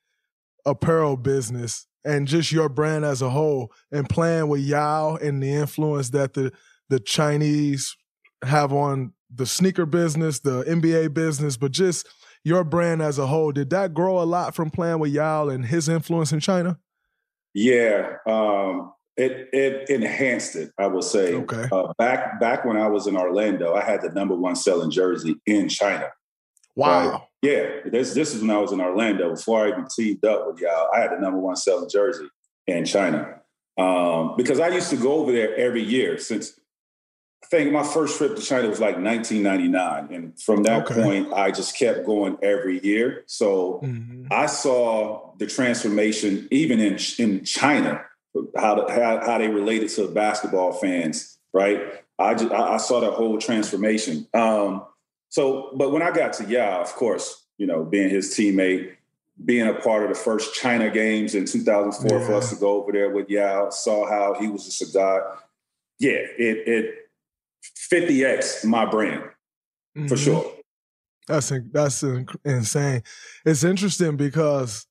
[0.67, 5.53] apparel business, and just your brand as a whole and playing with Yao and the
[5.53, 6.53] influence that the
[6.89, 7.97] the Chinese
[8.45, 12.07] have on the sneaker business, the NBA business, but just
[12.45, 13.51] your brand as a whole.
[13.51, 16.79] Did that grow a lot from playing with Yao and his influence in China?
[17.55, 20.71] Yeah, um, it it enhanced it.
[20.79, 21.35] I will say.
[21.35, 21.67] Okay.
[21.73, 25.37] Uh, back back when I was in Orlando, I had the number one selling jersey
[25.47, 26.09] in China.
[26.77, 27.29] Wow.
[27.43, 30.61] Yeah, this this is when I was in Orlando before I even teamed up with
[30.61, 30.89] y'all.
[30.95, 32.29] I had the number one selling jersey
[32.67, 33.41] in China
[33.79, 36.59] um, because I used to go over there every year since
[37.45, 41.01] I think my first trip to China was like 1999, and from that okay.
[41.01, 43.23] point, I just kept going every year.
[43.27, 44.27] So mm-hmm.
[44.31, 48.05] I saw the transformation even in in China
[48.57, 51.81] how, how how they related to basketball fans, right?
[52.19, 54.27] I just I, I saw that whole transformation.
[54.35, 54.85] Um,
[55.29, 58.93] so, but when I got to Yao, of course, you know, being his teammate,
[59.45, 62.27] being a part of the first China games in 2004 yeah.
[62.27, 65.23] for us to go over there with Yao, saw how he was just a god.
[65.99, 66.95] Yeah, it it
[67.91, 69.25] 50x my brand
[69.97, 70.07] mm-hmm.
[70.07, 70.53] for sure.
[71.27, 72.03] That's that's
[72.45, 73.03] insane.
[73.45, 74.87] It's interesting because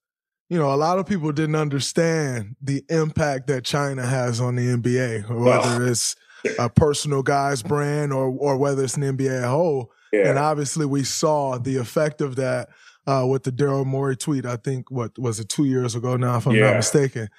[0.50, 4.68] you know a lot of people didn't understand the impact that China has on the
[4.68, 5.88] NBA, whether oh.
[5.88, 6.16] it's
[6.60, 9.92] a personal guy's brand or or whether it's an NBA whole.
[10.16, 10.30] Yeah.
[10.30, 12.70] And obviously, we saw the effect of that
[13.08, 14.46] uh, with the Daryl Morey tweet.
[14.46, 16.68] I think what was it two years ago now, if I'm yeah.
[16.68, 17.30] not mistaken.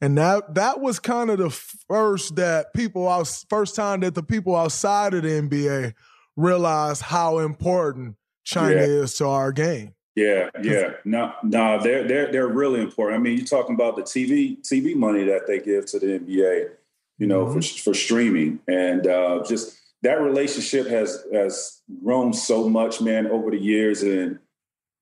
[0.00, 4.22] And that that was kind of the first that people out first time that the
[4.22, 5.94] people outside of the NBA
[6.36, 8.82] realized how important China yeah.
[8.82, 9.94] is to our game.
[10.14, 10.94] Yeah, yeah.
[11.04, 13.20] No, no, they're they're they're really important.
[13.20, 16.70] I mean, you're talking about the TV TV money that they give to the NBA,
[17.18, 17.60] you know, mm-hmm.
[17.60, 23.50] for for streaming, and uh, just that relationship has has grown so much, man, over
[23.50, 24.38] the years, and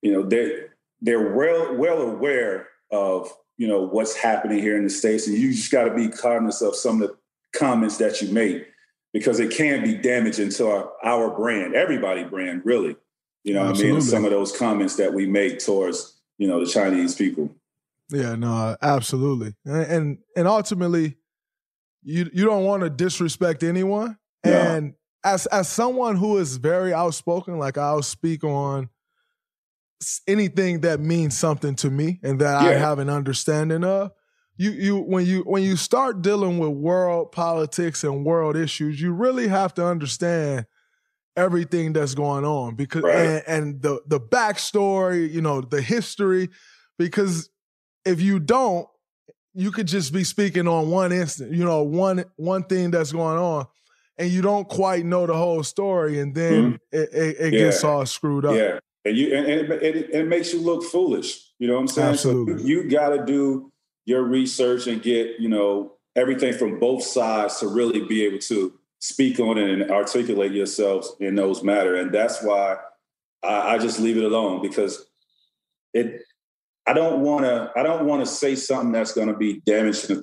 [0.00, 0.66] you know they
[1.00, 5.52] they're well well aware of you know what's happening here in the states, and you
[5.52, 7.16] just got to be cognizant of some of the
[7.58, 8.66] comments that you make
[9.12, 12.96] because it can be damaging to our, our brand, everybody brand, really.
[13.44, 13.90] You know, Absolutely.
[13.90, 17.52] I mean, some of those comments that we make towards you know the Chinese people.
[18.08, 21.16] Yeah, no, absolutely, and and, and ultimately,
[22.04, 27.58] you you don't want to disrespect anyone, and as as someone who is very outspoken,
[27.58, 28.88] like I'll speak on
[30.26, 32.70] anything that means something to me and that yeah.
[32.70, 34.10] I have an understanding of.
[34.56, 39.12] You you when you when you start dealing with world politics and world issues, you
[39.12, 40.66] really have to understand
[41.36, 43.16] everything that's going on because right.
[43.16, 46.50] and, and the the backstory, you know, the history.
[46.98, 47.48] Because
[48.04, 48.86] if you don't,
[49.54, 53.38] you could just be speaking on one instant, you know, one one thing that's going
[53.38, 53.66] on,
[54.18, 57.58] and you don't quite know the whole story, and then mm it, it, it yeah.
[57.60, 58.54] gets all screwed up.
[58.54, 61.40] Yeah, and you and, and it, it, makes you look foolish.
[61.58, 62.08] You know what I'm saying?
[62.10, 62.58] Absolutely.
[62.58, 63.72] So you, you got to do
[64.04, 68.78] your research and get you know everything from both sides to really be able to
[68.98, 71.96] speak on it and articulate yourselves in those matter.
[71.96, 72.76] And that's why
[73.42, 75.06] I, I just leave it alone because
[75.94, 76.22] it.
[76.84, 77.70] I don't want to.
[77.76, 80.22] I don't want to say something that's going to be damaging,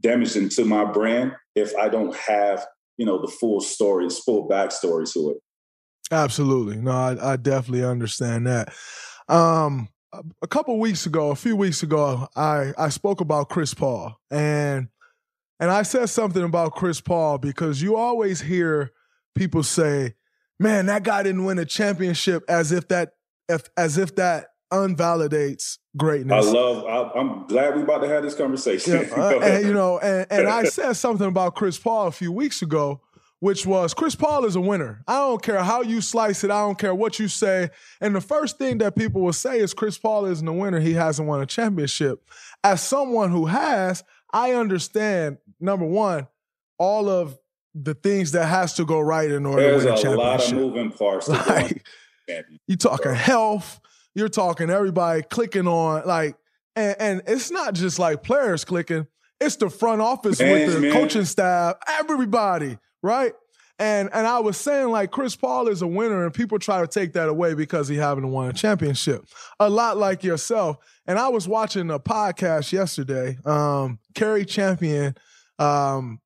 [0.00, 2.66] damaging to my brand if I don't have
[2.98, 5.36] you know the full story, full backstory to it.
[6.10, 8.74] Absolutely, no, I, I definitely understand that.
[9.28, 9.88] Um,
[10.42, 14.88] a couple weeks ago, a few weeks ago, I I spoke about Chris Paul and
[15.60, 18.92] and I said something about Chris Paul because you always hear
[19.34, 20.14] people say,
[20.58, 23.12] "Man, that guy didn't win a championship," as if that
[23.48, 26.46] if as if that unvalidates greatness.
[26.46, 26.84] I love.
[27.14, 28.92] I, am glad we about to have this conversation.
[28.92, 32.32] Yeah, uh, and you know, and, and I said something about Chris Paul a few
[32.32, 33.02] weeks ago,
[33.40, 35.02] which was Chris Paul is a winner.
[35.06, 36.50] I don't care how you slice it.
[36.50, 37.70] I don't care what you say.
[38.00, 40.80] And the first thing that people will say is Chris Paul isn't a winner.
[40.80, 42.22] He hasn't won a championship.
[42.64, 46.28] As someone who has, I understand number one,
[46.78, 47.38] all of
[47.74, 50.18] the things that has to go right in order There's to win a, a championship.
[50.18, 51.28] lot of moving parts.
[51.48, 51.84] Like,
[52.66, 53.80] you talking health,
[54.18, 56.36] you're talking everybody clicking on like,
[56.76, 59.06] and, and it's not just like players clicking.
[59.40, 60.92] It's the front office man, with the man.
[60.92, 63.32] coaching staff, everybody, right?
[63.78, 66.88] And and I was saying like Chris Paul is a winner, and people try to
[66.88, 69.24] take that away because he haven't won a championship.
[69.60, 70.78] A lot like yourself.
[71.06, 73.38] And I was watching a podcast yesterday.
[73.44, 75.14] Um, Cari Champion,
[75.60, 76.20] um,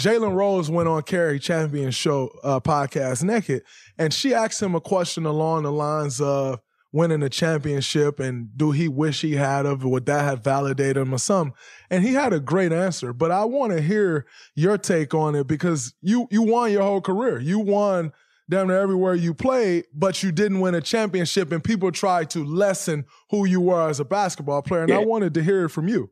[0.00, 3.64] Jalen Rose went on Cari Champion show uh, podcast naked,
[3.98, 6.60] and she asked him a question along the lines of
[6.94, 11.12] winning a championship and do he wish he had of would that have validated him
[11.12, 11.52] or something
[11.90, 14.24] and he had a great answer but i want to hear
[14.54, 17.38] your take on it because you you won your whole career.
[17.38, 18.12] You won
[18.48, 22.44] damn near everywhere you played but you didn't win a championship and people tried to
[22.44, 24.82] lessen who you were as a basketball player.
[24.82, 24.98] And yeah.
[24.98, 26.10] i wanted to hear it from you.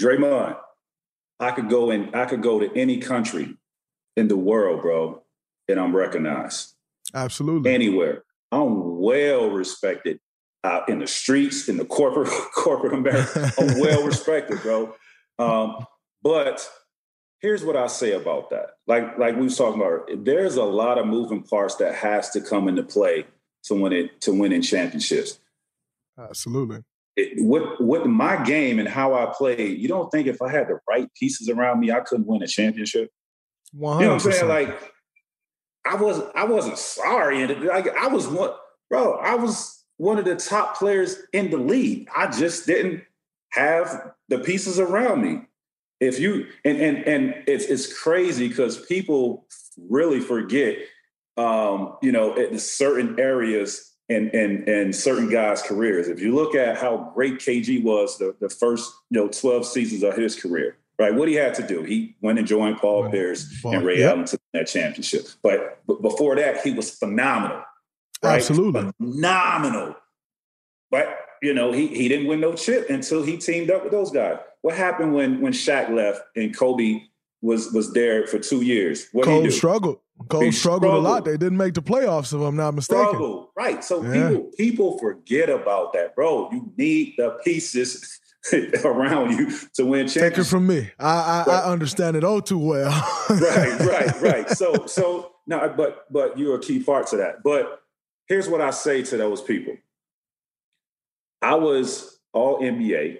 [0.00, 0.56] Draymond
[1.40, 3.56] i could go in i could go to any country
[4.16, 5.22] in the world bro
[5.68, 6.74] and i'm recognized.
[7.14, 7.72] Absolutely.
[7.72, 8.23] Anywhere
[8.54, 10.20] I'm well respected
[10.62, 13.52] out in the streets, in the corporate corporate America.
[13.58, 14.94] I'm well respected, bro.
[15.38, 15.86] Um,
[16.22, 16.68] but
[17.40, 18.70] here's what I say about that.
[18.86, 22.40] Like like we was talking about, there's a lot of moving parts that has to
[22.40, 23.26] come into play
[23.64, 25.38] to win it to win in championships.
[26.18, 26.82] Absolutely.
[27.16, 30.68] It, with with my game and how I play, you don't think if I had
[30.68, 33.10] the right pieces around me, I couldn't win a championship?
[33.76, 34.00] 100%.
[34.00, 34.48] You know what I'm saying?
[34.48, 34.93] Like
[35.86, 38.50] I was I wasn't sorry, and like I was one,
[38.90, 39.14] bro.
[39.14, 42.08] I was one of the top players in the league.
[42.16, 43.02] I just didn't
[43.52, 45.42] have the pieces around me.
[46.00, 49.46] if you and and and it's it's crazy because people
[49.78, 50.78] really forget,
[51.36, 56.08] um, you know, in certain areas and and and certain guys' careers.
[56.08, 60.02] If you look at how great KG was the the first you know twelve seasons
[60.02, 61.14] of his career, right?
[61.14, 64.12] What he had to do, he went and joined Paul Pierce and Ray yep.
[64.12, 65.26] Allen to that championship.
[65.42, 67.62] But, but before that, he was phenomenal.
[68.22, 68.36] Right?
[68.36, 69.96] Absolutely phenomenal.
[70.90, 74.10] But you know, he he didn't win no chip until he teamed up with those
[74.10, 74.38] guys.
[74.62, 77.02] What happened when when Shaq left and Kobe
[77.42, 79.08] was was there for two years?
[79.12, 79.98] What Cole struggled.
[80.28, 81.24] Cole struggled, struggled, a lot.
[81.24, 83.06] They didn't make the playoffs, if I'm not mistaken.
[83.08, 83.48] Struggled.
[83.56, 83.84] Right.
[83.84, 84.28] So yeah.
[84.28, 86.50] people people forget about that, bro.
[86.50, 88.20] You need the pieces
[88.84, 90.14] around you to win championships.
[90.14, 90.90] Take it from me.
[90.98, 92.90] I I, I understand it all too well.
[93.30, 94.50] right, right, right.
[94.50, 97.42] So so now but but you're a key part to that.
[97.42, 97.82] But
[98.28, 99.76] here's what I say to those people.
[101.40, 103.18] I was all NBA.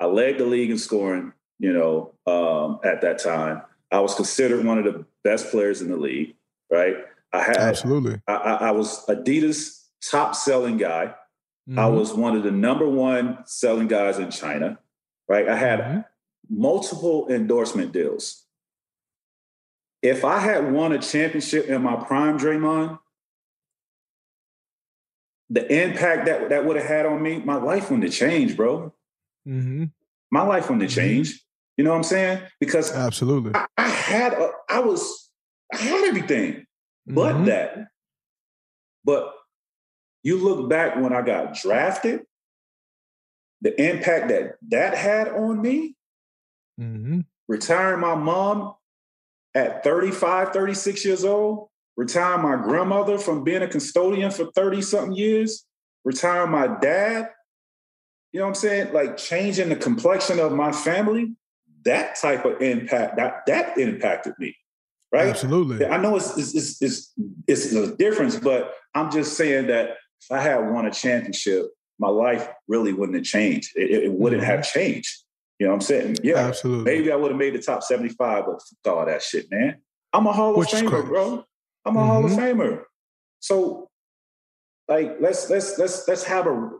[0.00, 3.62] I led the league in scoring, you know, um, at that time.
[3.90, 6.34] I was considered one of the best players in the league,
[6.70, 6.96] right?
[7.32, 8.20] I had absolutely.
[8.26, 11.14] I, I was Adidas top selling guy.
[11.68, 11.78] Mm-hmm.
[11.78, 14.78] I was one of the number one selling guys in China,
[15.28, 15.48] right?
[15.48, 16.00] I had mm-hmm.
[16.48, 18.44] multiple endorsement deals.
[20.02, 23.00] If I had won a championship in my prime, Draymond,
[25.50, 28.92] the impact that that would have had on me, my life wouldn't have changed, bro.
[29.46, 29.84] Mm-hmm.
[30.30, 31.00] My life wouldn't have mm-hmm.
[31.00, 31.42] changed.
[31.76, 32.42] You know what I'm saying?
[32.60, 35.30] Because absolutely, I, I had, a, I was,
[35.72, 36.66] I had everything,
[37.06, 37.44] but mm-hmm.
[37.46, 37.88] that.
[39.04, 39.35] But
[40.26, 42.22] you look back when I got drafted,
[43.60, 45.94] the impact that that had on me,
[46.80, 47.20] mm-hmm.
[47.46, 48.74] retiring my mom
[49.54, 55.16] at 35, 36 years old, retiring my grandmother from being a custodian for 30 something
[55.16, 55.64] years,
[56.04, 57.30] retiring my dad,
[58.32, 58.92] you know what I'm saying?
[58.92, 61.36] Like changing the complexion of my family,
[61.84, 64.56] that type of impact, that that impacted me
[65.12, 65.28] right?
[65.28, 65.86] Absolutely.
[65.86, 67.12] I know it's it's, it's
[67.46, 69.90] it's a difference, but I'm just saying that
[70.22, 71.66] if I had won a championship,
[71.98, 73.72] my life really wouldn't have changed.
[73.74, 74.50] It, it wouldn't mm-hmm.
[74.50, 75.22] have changed.
[75.58, 76.16] You know what I'm saying?
[76.22, 76.84] Yeah, absolutely.
[76.84, 79.78] Maybe I would have made the top 75, but fuck all that shit, man.
[80.12, 81.44] I'm a Hall of Which Famer, bro.
[81.84, 82.08] I'm a mm-hmm.
[82.08, 82.60] Hall of mm-hmm.
[82.60, 82.82] Famer.
[83.40, 83.88] So,
[84.88, 86.70] like, let's let's let's let's have a.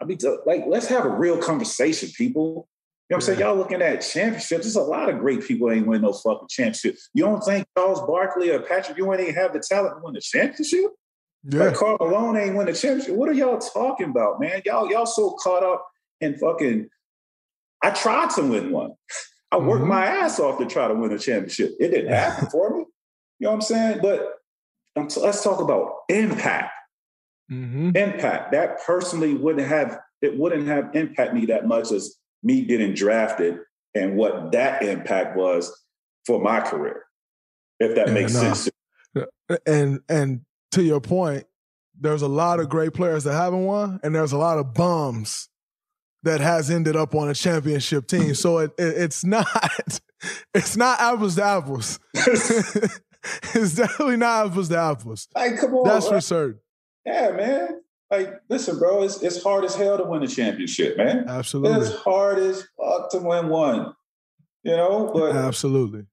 [0.00, 2.68] I mean, like, let's have a real conversation, people.
[3.08, 3.40] You know what I'm saying?
[3.40, 4.64] Y'all looking at championships.
[4.64, 6.96] There's a lot of great people ain't win no fucking championship.
[7.12, 10.20] You don't think Charles Barkley or Patrick Ewing ain't have the talent to win the
[10.20, 10.92] championship?
[11.44, 11.64] Yeah.
[11.64, 13.14] Like Karl Malone ain't win the championship.
[13.14, 14.62] What are y'all talking about, man?
[14.64, 15.86] Y'all, y'all so caught up
[16.20, 16.88] in fucking.
[17.82, 18.92] I tried to win one.
[19.50, 19.88] I worked mm-hmm.
[19.88, 21.72] my ass off to try to win a championship.
[21.80, 22.84] It didn't happen for me.
[23.38, 24.00] You know what I'm saying?
[24.02, 24.34] But
[24.96, 26.72] let's talk about impact.
[27.50, 27.96] Mm-hmm.
[27.96, 28.52] Impact.
[28.52, 33.58] That personally wouldn't have it wouldn't have impact me that much as me getting drafted
[33.94, 35.84] and what that impact was
[36.26, 37.04] for my career.
[37.80, 38.40] If that yeah, makes no.
[38.40, 38.68] sense.
[39.66, 40.42] And and
[40.72, 41.44] to your point,
[41.98, 45.48] there's a lot of great players that haven't won, and there's a lot of bums
[46.22, 48.34] that has ended up on a championship team.
[48.34, 49.46] So it, it, it's not
[50.54, 51.98] it's not apples to apples.
[52.14, 55.28] it's definitely not apples to apples.
[55.34, 56.60] Like, come on, that's for certain.
[57.04, 57.80] Yeah, man.
[58.10, 61.26] Like, listen, bro, it's it's hard as hell to win a championship, man.
[61.28, 63.94] Absolutely, it's hard as fuck to win one.
[64.62, 66.06] You know, but absolutely.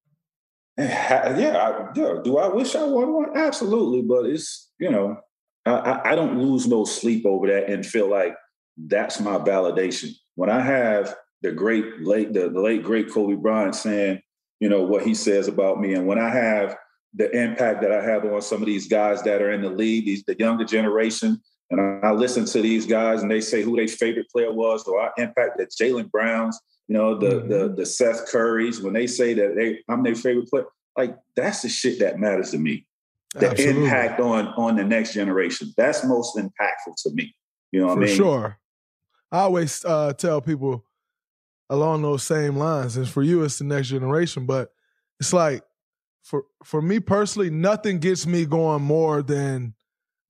[0.77, 2.21] Yeah, I, yeah.
[2.23, 3.37] Do I wish I won one?
[3.37, 5.17] Absolutely, but it's you know,
[5.65, 8.35] I, I don't lose no sleep over that and feel like
[8.77, 10.11] that's my validation.
[10.35, 14.21] When I have the great late the, the late great Kobe Bryant saying,
[14.59, 16.77] you know, what he says about me, and when I have
[17.13, 20.05] the impact that I have on some of these guys that are in the league,
[20.05, 21.41] these the younger generation,
[21.71, 24.83] and I, I listen to these guys and they say who their favorite player was,
[24.83, 27.49] or I impact that Jaylen Browns, you know, the mm-hmm.
[27.49, 30.65] the the Seth Currys, when they say that they I'm their favorite player,
[30.97, 32.85] like that's the shit that matters to me.
[33.35, 33.83] The Absolutely.
[33.83, 35.73] impact on on the next generation.
[35.75, 37.35] That's most impactful to me.
[37.71, 38.15] You know what For I mean?
[38.15, 38.59] Sure.
[39.31, 40.85] I always uh, tell people
[41.69, 42.95] along those same lines.
[42.95, 44.45] And for you, it's the next generation.
[44.45, 44.71] But
[45.19, 45.63] it's like
[46.23, 49.75] for for me personally, nothing gets me going more than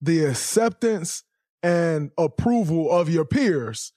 [0.01, 1.23] the acceptance
[1.61, 3.93] and approval of your peers.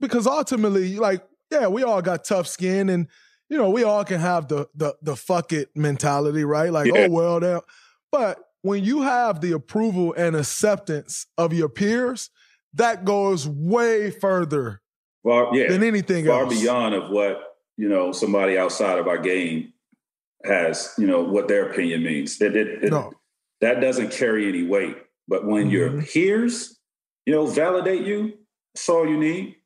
[0.00, 3.08] Because ultimately, like, yeah, we all got tough skin and
[3.48, 6.70] you know, we all can have the the the fuck it mentality, right?
[6.70, 7.06] Like, yeah.
[7.08, 7.64] oh well.
[8.12, 12.30] But when you have the approval and acceptance of your peers,
[12.74, 14.82] that goes way further
[15.22, 16.60] far, yeah, than anything far else.
[16.60, 19.72] beyond of what you know somebody outside of our game
[20.44, 20.92] has.
[20.98, 22.40] You know what their opinion means.
[22.40, 23.12] It, it, it, no.
[23.60, 24.96] That doesn't carry any weight.
[25.26, 25.70] But when mm-hmm.
[25.70, 26.78] your peers,
[27.26, 28.34] you know, validate you,
[28.74, 29.56] that's all you need.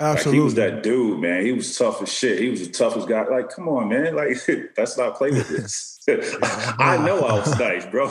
[0.00, 0.30] Absolutely.
[0.30, 1.44] Like he was that dude, man.
[1.44, 2.40] He was tough as shit.
[2.40, 3.24] He was the toughest guy.
[3.28, 4.16] Like, come on, man.
[4.16, 4.36] Like,
[4.76, 5.90] let's not play with this.
[6.08, 8.06] I know I was nice, bro.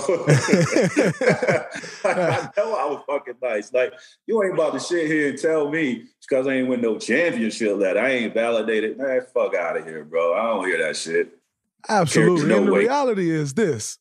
[2.04, 3.72] I know I was fucking nice.
[3.72, 3.94] Like,
[4.26, 7.80] you ain't about to sit here and tell me because I ain't win no championship
[7.80, 8.98] that I ain't validated.
[8.98, 10.34] Man, fuck out of here, bro.
[10.34, 11.38] I don't hear that shit.
[11.88, 12.48] Absolutely.
[12.48, 12.80] No and the way.
[12.80, 14.00] reality is this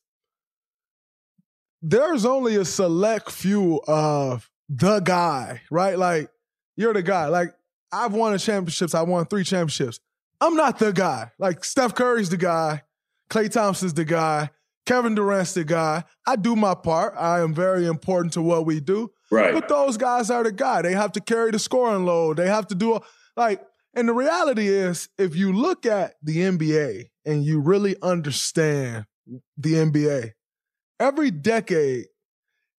[1.83, 5.99] there's only a select few of the guy, right?
[5.99, 6.29] Like,
[6.77, 7.27] you're the guy.
[7.27, 7.53] Like,
[7.93, 8.95] I've won a championships.
[8.95, 9.99] I won three championships.
[10.41, 11.31] I'm not the guy.
[11.37, 12.81] Like, Steph Curry's the guy.
[13.29, 14.49] Klay Thompson's the guy.
[14.85, 16.03] Kevin Durant's the guy.
[16.27, 17.13] I do my part.
[17.17, 19.11] I am very important to what we do.
[19.31, 19.53] Right.
[19.53, 20.81] But those guys are the guy.
[20.81, 22.37] They have to carry the scoring load.
[22.37, 23.01] They have to do a,
[23.37, 23.61] like,
[23.95, 29.05] and the reality is, if you look at the NBA and you really understand
[29.55, 30.31] the NBA,
[30.99, 32.07] every decade,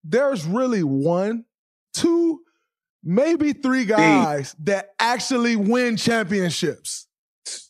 [0.03, 1.45] there's really one,
[1.93, 2.41] two,
[3.05, 7.07] maybe three guys that actually win championships.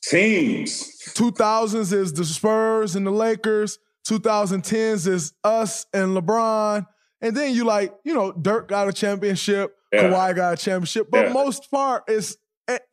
[0.02, 0.92] Teams.
[1.16, 3.78] 2000s is the Spurs and the Lakers.
[4.08, 6.86] 2010s is us and LeBron.
[7.22, 10.04] And then you like, you know, Dirk got a championship, Yeah.
[10.04, 11.10] Kawhi got a championship.
[11.10, 11.34] But Yeah.
[11.34, 12.38] most part is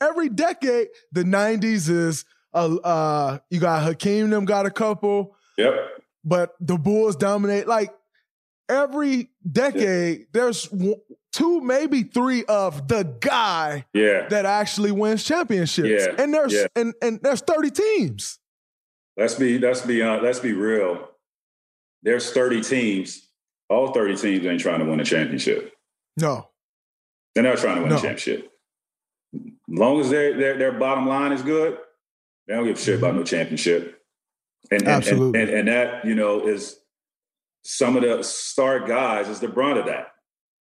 [0.01, 2.25] every decade, the 90s is
[2.55, 5.75] uh, uh you got Hakeem them got a couple, Yep.
[6.25, 7.67] but the Bulls dominate.
[7.67, 7.95] Like
[8.69, 11.01] every decade, there's w-
[11.33, 14.29] two, maybe three of the guy Yeah.
[14.29, 15.89] that actually wins championships.
[15.89, 16.15] Yeah.
[16.23, 16.67] And there's Yeah.
[16.77, 18.39] and and there's 30 teams.
[19.17, 21.09] Let's be let's be uh, let's be real.
[22.03, 23.29] There's 30 teams.
[23.69, 25.73] All 30 teams ain't trying to win a championship.
[26.19, 26.49] No.
[27.35, 27.97] They're not trying to win No.
[27.97, 28.51] a championship.
[29.35, 31.79] As long as their their their bottom line is good,
[32.47, 33.99] they don't give a shit about no championship.
[34.71, 35.41] And and, Absolutely.
[35.41, 36.79] and, and and that you know is
[37.65, 40.12] some of the star guys is the brunt of that.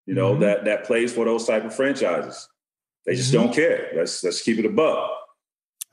[0.08, 0.40] You know Mhm.
[0.40, 2.48] that that plays for those type of franchises.
[3.06, 3.34] They just Mhm.
[3.34, 3.92] don't care.
[3.96, 5.10] Let's let's keep it above.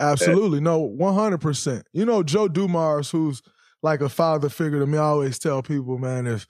[0.01, 0.61] Absolutely.
[0.61, 1.86] No, 100%.
[1.93, 3.43] You know, Joe Dumars, who's
[3.82, 6.47] like a father figure to me, I always tell people, man, if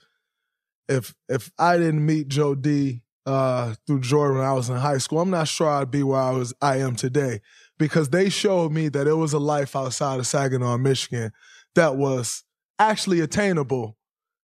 [0.87, 4.99] if if I didn't meet Joe D uh, through Jordan when I was in high
[4.99, 7.41] school, I'm not sure I'd be where I was I am today.
[7.77, 11.31] Because they showed me that it was a life outside of Saginaw, Michigan
[11.73, 12.43] that was
[12.79, 13.97] actually attainable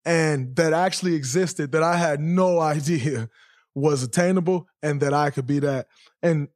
[0.06, 3.30] and that actually existed that I had no idea
[3.76, 5.88] was attainable and that I could be that.
[6.22, 6.48] And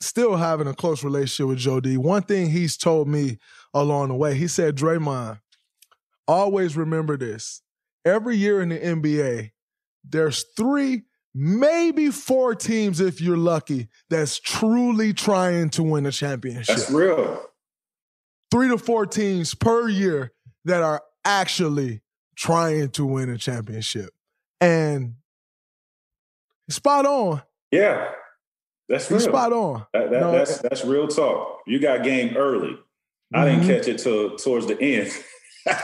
[0.00, 1.96] still having a close relationship with Joe D.
[1.96, 3.38] One thing he's told me
[3.72, 5.40] along the way, he said, Draymond,
[6.26, 7.62] always remember this.
[8.04, 9.50] Every year in the NBA,
[10.04, 11.02] there's three,
[11.34, 16.76] maybe four teams, if you're lucky, that's truly trying to win a championship.
[16.76, 17.42] That's real.
[18.50, 20.32] Three to four teams per year
[20.64, 22.00] that are actually
[22.44, 24.08] trying to win a championship.
[24.62, 25.14] And
[26.70, 27.42] spot on.
[27.70, 28.10] Yeah,
[28.88, 29.20] that's real.
[29.20, 29.86] spot on.
[29.92, 31.60] That, that, No, that's that's real talk.
[31.66, 32.76] You got game early.
[33.32, 33.76] I didn't Mhm.
[33.76, 35.12] catch it till towards the end.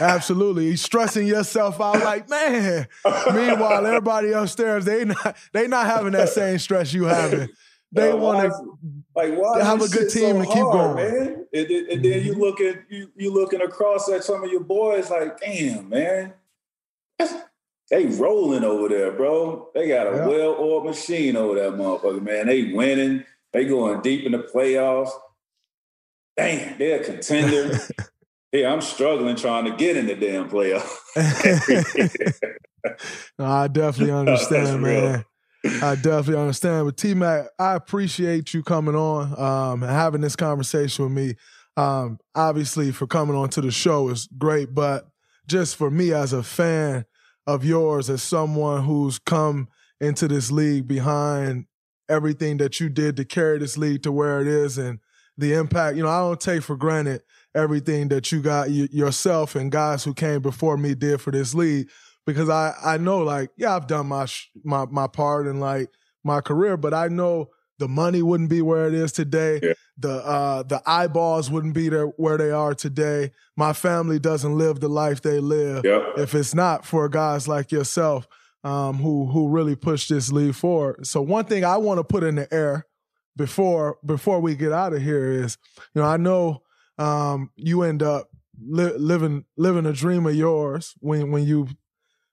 [0.00, 0.70] Absolutely.
[0.70, 2.88] He's stressing yourself out like, man.
[3.32, 7.48] Meanwhile, everybody upstairs, they not they not having that same stress you having.
[7.92, 10.96] They want to like why have a good team so and keep going.
[10.96, 11.46] man.
[11.54, 14.64] And, then- and then you look at you you looking across at some of your
[14.64, 16.34] boys like, damn, man.
[17.88, 19.68] They rolling over there, bro.
[19.72, 20.26] They got a Yeah.
[20.26, 22.48] well-oiled machine over that motherfucker, man.
[22.48, 23.22] They winning.
[23.52, 25.10] They going deep in the playoffs.
[26.36, 27.78] Damn, they're a contender.
[28.52, 30.96] yeah, I'm struggling trying to get in the damn playoffs.
[33.38, 35.24] No, I definitely understand, man.
[35.82, 36.86] I definitely understand.
[36.86, 41.34] But T Mac, I appreciate you coming on um, and having this conversation with me.
[41.76, 45.08] Um, obviously, for coming on to the show is great, but
[45.46, 47.04] just for me as a fan
[47.46, 49.68] of yours, as someone who's come
[50.00, 51.66] into this league behind
[52.08, 54.98] everything that you did to carry this league to where it is and
[55.38, 57.22] the impact, you know, I don't take for granted
[57.54, 61.54] everything that you got y- yourself and guys who came before me did for this
[61.54, 61.88] league
[62.26, 65.88] because I I know like yeah I've done my sh- my my part in like
[66.24, 69.60] my career, but I know the money wouldn't be where it is today.
[69.98, 73.32] The uh the eyeballs wouldn't be there where they are today.
[73.56, 76.18] My family doesn't live the life they live Yep.
[76.18, 78.26] if it's not for guys like yourself
[78.62, 81.06] um, who who really push this league forward.
[81.06, 82.86] So one thing I want to put in the air
[83.36, 85.56] before before we get out of here is,
[85.94, 86.62] you know, I know
[86.98, 88.28] um, you end up
[88.60, 91.68] li- living living a dream of yours when when you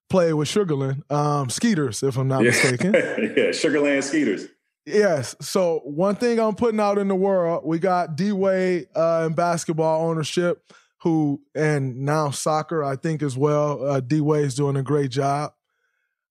[0.09, 2.49] play with Sugar Land um, Skeeters, if I'm not yeah.
[2.51, 2.93] mistaken.
[3.37, 4.47] yeah, Sugar Land Skeeters.
[4.85, 5.35] Yes.
[5.41, 9.33] So one thing I'm putting out in the world, we got D Wade uh, in
[9.33, 13.85] basketball ownership, who and now soccer, I think as well.
[13.85, 15.53] Uh, D Wade's doing a great job.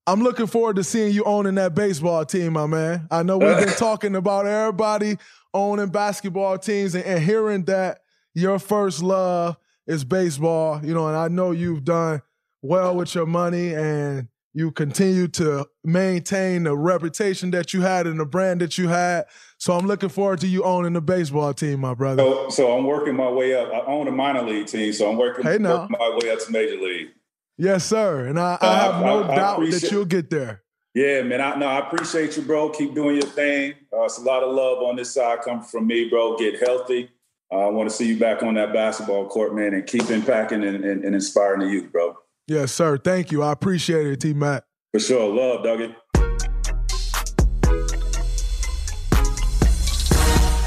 [0.06, 3.06] I'm looking forward to seeing you owning that baseball team, my man.
[3.10, 5.16] I know we've been talking about everybody
[5.54, 8.00] owning basketball teams and, and hearing that
[8.34, 9.56] your first love
[9.86, 12.22] is baseball, you know, and I know you've done
[12.62, 18.20] well with your money and you continue to maintain the reputation that you had and
[18.20, 19.24] the brand that you had.
[19.58, 22.22] So I'm looking forward to you owning the baseball team, my brother.
[22.22, 23.72] So, so I'm working my way up.
[23.72, 25.82] I own a minor league team, so I'm working, hey, now.
[25.82, 27.08] working my way up to major league.
[27.56, 28.26] Yes, sir.
[28.26, 30.62] And I, I have no I, I doubt that you'll get there.
[30.94, 31.40] Yeah, man.
[31.40, 32.68] I no, I appreciate you, bro.
[32.68, 33.74] Keep doing your thing.
[33.92, 36.36] Uh, it's a lot of love on this side coming from me, bro.
[36.36, 37.10] Get healthy.
[37.50, 40.66] Uh, I want to see you back on that basketball court, man, and keep impacting
[40.66, 42.16] and, and, and inspiring the youth, bro.
[42.46, 42.98] Yes, sir.
[42.98, 43.42] Thank you.
[43.42, 44.64] I appreciate it, T Mac.
[44.92, 45.32] For sure.
[45.32, 45.94] Love, Dougie.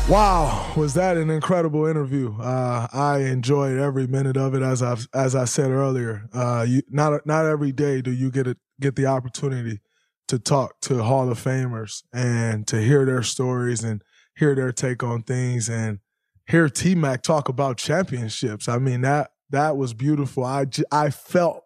[0.08, 2.40] Wow, was that an incredible interview?
[2.40, 4.62] Uh, I enjoyed every minute of it.
[4.62, 8.46] As I as I said earlier, uh, you, not not every day do you get
[8.46, 9.82] a, get the opportunity
[10.28, 14.04] to talk to Hall of Famers and to hear their stories and
[14.38, 15.98] hear their take on things and
[16.46, 18.70] hear T Mac talk about championships.
[18.70, 20.44] I mean that that was beautiful.
[20.44, 21.65] I I felt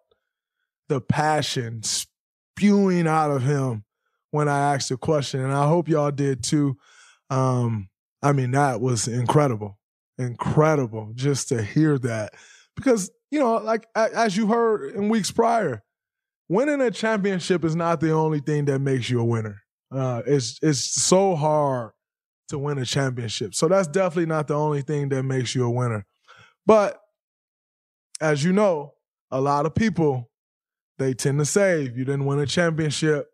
[0.90, 3.84] the passion spewing out of him
[4.32, 6.76] when I asked the question, and I hope y'all did too.
[7.30, 7.88] Um,
[8.22, 9.78] I mean, that was incredible,
[10.18, 12.34] incredible just to hear that.
[12.76, 15.82] Because, you know, like as you heard in weeks prior,
[16.48, 19.62] winning a championship is not the only thing that makes you a winner.
[19.92, 21.92] Uh, it's it's so hard
[22.48, 23.54] to win a championship.
[23.54, 26.04] So that's definitely not the only thing that makes you a winner.
[26.66, 27.00] But
[28.20, 28.94] as you know,
[29.30, 30.29] a lot of people
[31.00, 33.26] they tend to say you didn't win a championship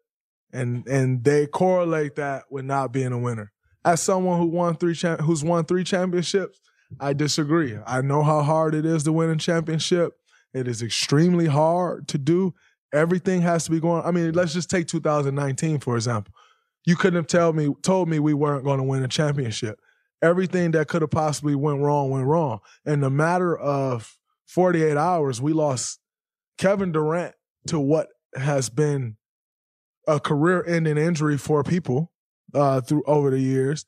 [0.52, 3.52] and and they correlate that with not being a winner
[3.86, 6.60] as someone who won three cha- who's won three championships,
[7.00, 7.78] I disagree.
[7.86, 10.14] I know how hard it is to win a championship.
[10.52, 12.54] It is extremely hard to do.
[12.92, 14.02] Everything has to be going.
[14.04, 16.34] I mean, let's just take 2019 for example.
[16.84, 19.78] You couldn't have told me told me we weren't going to win a championship.
[20.20, 22.58] Everything that could have possibly went wrong went wrong.
[22.84, 26.00] In the matter of 48 hours, we lost
[26.58, 27.34] Kevin Durant
[27.66, 29.16] to what has been
[30.06, 32.12] a career-ending injury for people
[32.54, 33.84] uh, through over the years.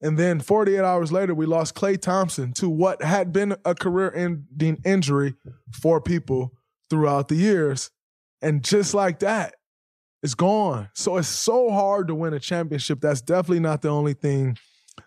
[0.00, 4.78] And then 48 hours later, we lost Klay Thompson to what had been a career-ending
[4.84, 5.34] injury
[5.72, 6.52] for people
[6.90, 7.90] throughout the years.
[8.42, 9.54] And just like that,
[10.22, 10.90] it's gone.
[10.94, 13.00] So it's so hard to win a championship.
[13.00, 14.56] That's definitely not the only thing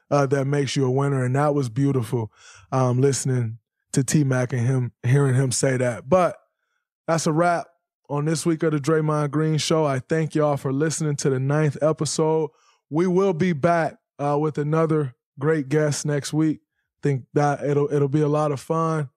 [0.09, 1.23] uh, that makes you a winner.
[1.23, 2.31] And that was beautiful
[2.71, 3.59] um, listening
[3.93, 6.09] to T Mac and him, hearing him say that.
[6.09, 6.37] But
[7.07, 7.67] that's a wrap
[8.09, 9.85] on this week of the Draymond Green Show.
[9.85, 12.51] I thank y'all for listening to the ninth episode
[12.89, 16.61] we will be back uh, with another great guest next week.
[17.01, 19.09] Think that it'll it'll be a lot of fun,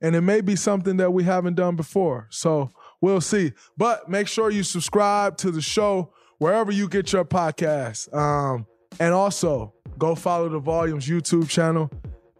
[0.00, 2.28] and it may be something that we haven't done before.
[2.30, 2.70] So
[3.00, 3.52] we'll see.
[3.76, 8.66] But make sure you subscribe to the show wherever you get your podcasts, um,
[9.00, 11.90] and also go follow the Volumes YouTube channel.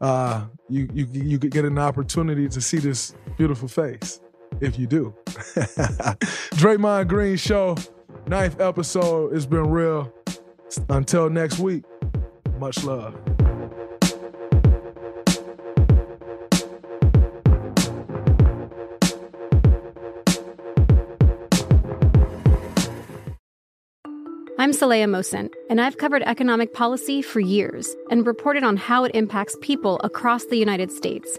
[0.01, 4.21] Uh, you you you get an opportunity to see this beautiful face
[4.61, 5.15] if you do.
[6.57, 7.77] Draymond Green Show,
[8.27, 9.35] ninth episode.
[9.35, 10.13] It's been real.
[10.89, 11.85] Until next week,
[12.59, 13.15] much love.
[24.59, 29.15] I'm Saleha Mohsin, and I've covered economic policy for years and reported on how it
[29.15, 31.39] impacts people across the United States.